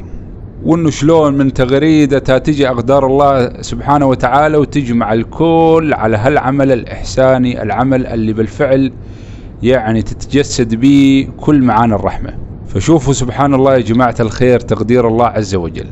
وانه 0.63 0.89
شلون 0.89 1.33
من 1.33 1.53
تغريدة 1.53 2.19
تجي 2.19 2.69
أقدار 2.69 3.05
الله 3.05 3.61
سبحانه 3.61 4.05
وتعالى 4.05 4.57
وتجمع 4.57 5.13
الكل 5.13 5.93
على 5.93 6.17
هالعمل 6.17 6.71
الإحساني 6.71 7.61
العمل 7.61 8.07
اللي 8.07 8.33
بالفعل 8.33 8.91
يعني 9.63 10.01
تتجسد 10.01 10.75
به 10.75 11.27
كل 11.37 11.61
معاني 11.61 11.95
الرحمة. 11.95 12.33
فشوفوا 12.67 13.13
سبحان 13.13 13.53
الله 13.53 13.73
يا 13.73 13.81
جماعة 13.81 14.15
الخير 14.19 14.59
تقدير 14.59 15.07
الله 15.07 15.25
عز 15.25 15.55
وجل. 15.55 15.87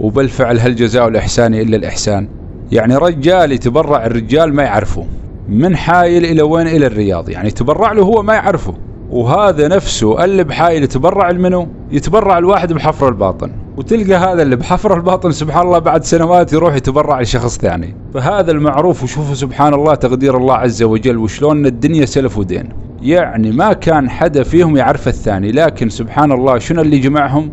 وبالفعل 0.00 0.60
هل 0.60 0.76
جزاء 0.76 1.08
الاحسان 1.08 1.54
إلا 1.54 1.76
الإحسان. 1.76 2.28
يعني 2.72 2.96
رجال 2.96 3.52
يتبرع 3.52 4.06
الرجال 4.06 4.54
ما 4.54 4.62
يعرفه 4.62 5.06
من 5.48 5.76
حايل 5.76 6.24
إلى 6.24 6.42
وين؟ 6.42 6.66
إلى 6.66 6.86
الرياض. 6.86 7.28
يعني 7.28 7.48
يتبرع 7.48 7.92
له 7.92 8.02
هو 8.02 8.22
ما 8.22 8.34
يعرفه. 8.34 8.74
وهذا 9.10 9.68
نفسه 9.68 10.24
اللي 10.24 10.44
بحايل 10.44 10.82
يتبرع 10.82 11.30
المنو 11.30 11.68
يتبرع 11.92 12.38
الواحد 12.38 12.72
بحفر 12.72 13.08
الباطن. 13.08 13.52
وتلقى 13.78 14.14
هذا 14.14 14.42
اللي 14.42 14.56
بحفر 14.56 14.96
الباطن 14.96 15.32
سبحان 15.32 15.66
الله 15.66 15.78
بعد 15.78 16.04
سنوات 16.04 16.52
يروح 16.52 16.74
يتبرع 16.74 17.20
لشخص 17.20 17.58
ثاني. 17.58 17.94
فهذا 18.14 18.50
المعروف 18.50 19.02
وشوفوا 19.02 19.34
سبحان 19.34 19.74
الله 19.74 19.94
تقدير 19.94 20.36
الله 20.36 20.54
عز 20.54 20.82
وجل 20.82 21.16
وشلون 21.16 21.66
الدنيا 21.66 22.04
سلف 22.04 22.38
ودين. 22.38 22.68
يعني 23.02 23.50
ما 23.50 23.72
كان 23.72 24.10
حدا 24.10 24.42
فيهم 24.42 24.76
يعرف 24.76 25.08
الثاني 25.08 25.52
لكن 25.52 25.88
سبحان 25.88 26.32
الله 26.32 26.58
شنو 26.58 26.82
اللي 26.82 26.98
جمعهم؟ 26.98 27.52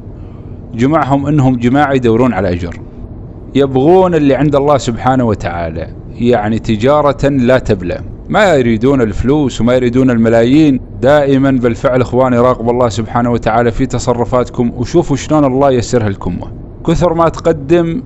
جمعهم 0.75 1.27
إنهم 1.27 1.55
جماعة 1.55 1.93
يدورون 1.93 2.33
على 2.33 2.53
أجر. 2.53 2.79
يبغون 3.55 4.15
اللي 4.15 4.35
عند 4.35 4.55
الله 4.55 4.77
سبحانه 4.77 5.23
وتعالى. 5.23 5.87
يعني 6.15 6.59
تجارة 6.59 7.27
لا 7.27 7.59
تبلى. 7.59 8.14
ما 8.29 8.53
يريدون 8.53 9.01
الفلوس 9.01 9.61
وما 9.61 9.73
يريدون 9.75 10.09
الملايين 10.09 10.81
دائما 11.01 11.51
بالفعل 11.51 12.01
إخواني 12.01 12.37
راقبوا 12.39 12.71
الله 12.71 12.89
سبحانه 12.89 13.31
وتعالى 13.31 13.71
في 13.71 13.85
تصرفاتكم 13.85 14.71
وشوفوا 14.77 15.15
شلون 15.15 15.45
الله 15.45 15.71
يسرها 15.71 16.09
لكم. 16.09 16.39
كثر 16.87 17.13
ما 17.13 17.29
تقدم 17.29 18.03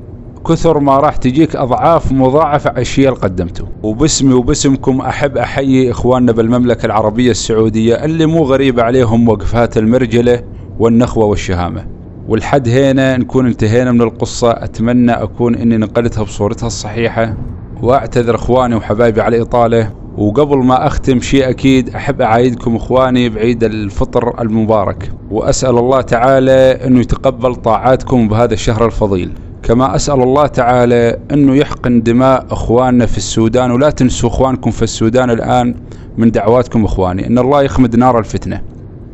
كثر 0.48 0.80
ما 0.80 0.98
راح 0.98 1.16
تجيك 1.16 1.56
أضعاف 1.56 2.12
مضاعفه 2.12 2.70
على 2.70 2.82
الشيء 2.82 3.10
اللي 3.10 3.20
قدمته 3.20 3.68
وباسمي 3.84 4.34
وباسمكم 4.34 5.02
أحب 5.02 5.38
أحيي 5.38 5.92
إخواننا 5.92 6.32
بالمملكة 6.32 6.86
العربية 6.86 7.32
السعودية 7.32 8.06
اللي 8.06 8.26
مو 8.26 8.44
غريبه 8.44 8.84
عليهم 8.84 9.30
وقفات 9.30 9.78
المرجلة 9.78 10.42
والنخوة 10.80 11.26
والشهامة. 11.26 11.86
والحد 12.28 12.70
هنا 12.70 13.18
نكون 13.18 13.46
انتهينا 13.46 13.92
من 13.92 14.02
القصة. 14.02 14.52
أتمنى 14.52 15.12
أكون 15.12 15.56
إني 15.56 15.78
نقلتها 15.78 16.24
بصورتها 16.24 16.68
الصحيحة. 16.68 17.34
وأعتذر 17.82 18.36
إخواني 18.36 18.76
وحبايبي 18.76 19.22
على 19.22 19.38
الاطاله 19.38 19.99
وقبل 20.20 20.58
ما 20.58 20.88
أختم 20.88 21.22
شيء 21.22 21.50
أكيد 21.50 21.96
أحب 21.96 22.22
أعايدكم 22.22 22.76
إخواني 22.76 23.30
بعيد 23.30 23.64
الفطر 23.64 24.42
المبارك 24.42 25.12
وأسأل 25.32 25.78
الله 25.78 26.02
تعالى 26.02 26.52
أنه 26.88 27.00
يتقبل 27.00 27.56
طاعاتكم 27.56 28.28
بهذا 28.28 28.54
الشهر 28.54 28.86
الفضيل. 28.86 29.32
كما 29.64 29.96
أسأل 29.96 30.24
الله 30.24 30.48
تعالى 30.48 31.20
أنه 31.32 31.56
يحقن 31.56 32.02
دماء 32.02 32.46
أخواننا 32.52 33.06
في 33.06 33.18
السودان 33.18 33.72
ولا 33.72 33.90
تنسوا 33.90 34.30
أخوانكم 34.30 34.72
في 34.72 34.84
السودان 34.84 35.30
الآن 35.30 35.76
من 36.18 36.32
دعواتكم 36.32 36.86
إخواني 36.86 37.28
أن 37.28 37.38
الله 37.38 37.64
يخمد 37.64 37.96
نار 37.96 38.20
الفتنة. 38.20 38.62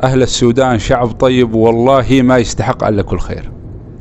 أهل 0.04 0.22
السودان 0.22 0.80
شعب 0.80 1.12
طيب 1.12 1.56
والله 1.56 2.22
ما 2.24 2.38
يستحق 2.38 2.84
إلا 2.84 3.02
كل 3.02 3.20
خير. 3.20 3.52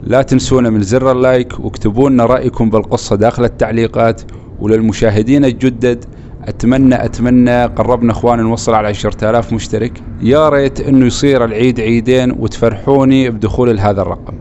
لا 0.02 0.22
تنسونا 0.22 0.70
من 0.70 0.82
زر 0.82 1.12
اللايك 1.12 1.60
واكتبوا 1.60 2.10
لنا 2.10 2.26
رأيكم 2.26 2.70
بالقصة 2.70 3.16
داخل 3.16 3.44
التعليقات 3.44 4.22
وللمشاهدين 4.60 5.44
الجدد 5.44 6.04
اتمنى 6.48 7.04
أتمنى 7.04 7.64
قربنا 7.64 8.12
اخواني 8.12 8.42
نوصل 8.42 8.74
على 8.74 8.88
10000 8.88 9.52
مشترك. 9.52 10.02
يا 10.22 10.48
ريت 10.48 10.80
إنه 10.80 11.06
يصير 11.06 11.44
العيد 11.44 11.80
عيدين 11.80 12.32
وتفرحوني 12.38 13.30
بدخول 13.30 13.76
لهذا 13.76 14.02
الرقم. 14.02 14.34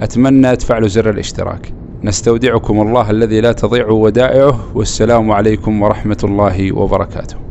أتمنى 0.00 0.56
تفعلوا 0.56 0.88
زر 0.88 1.10
الاشتراك. 1.10 1.72
نستودعكم 2.04 2.80
الله 2.80 3.10
الذي 3.10 3.40
لا 3.40 3.52
تضيع 3.52 3.88
ودائعه. 3.88 4.60
والسلام 4.74 5.30
عليكم 5.30 5.82
ورحمة 5.82 6.18
الله 6.24 6.72
وبركاته. 6.72 7.49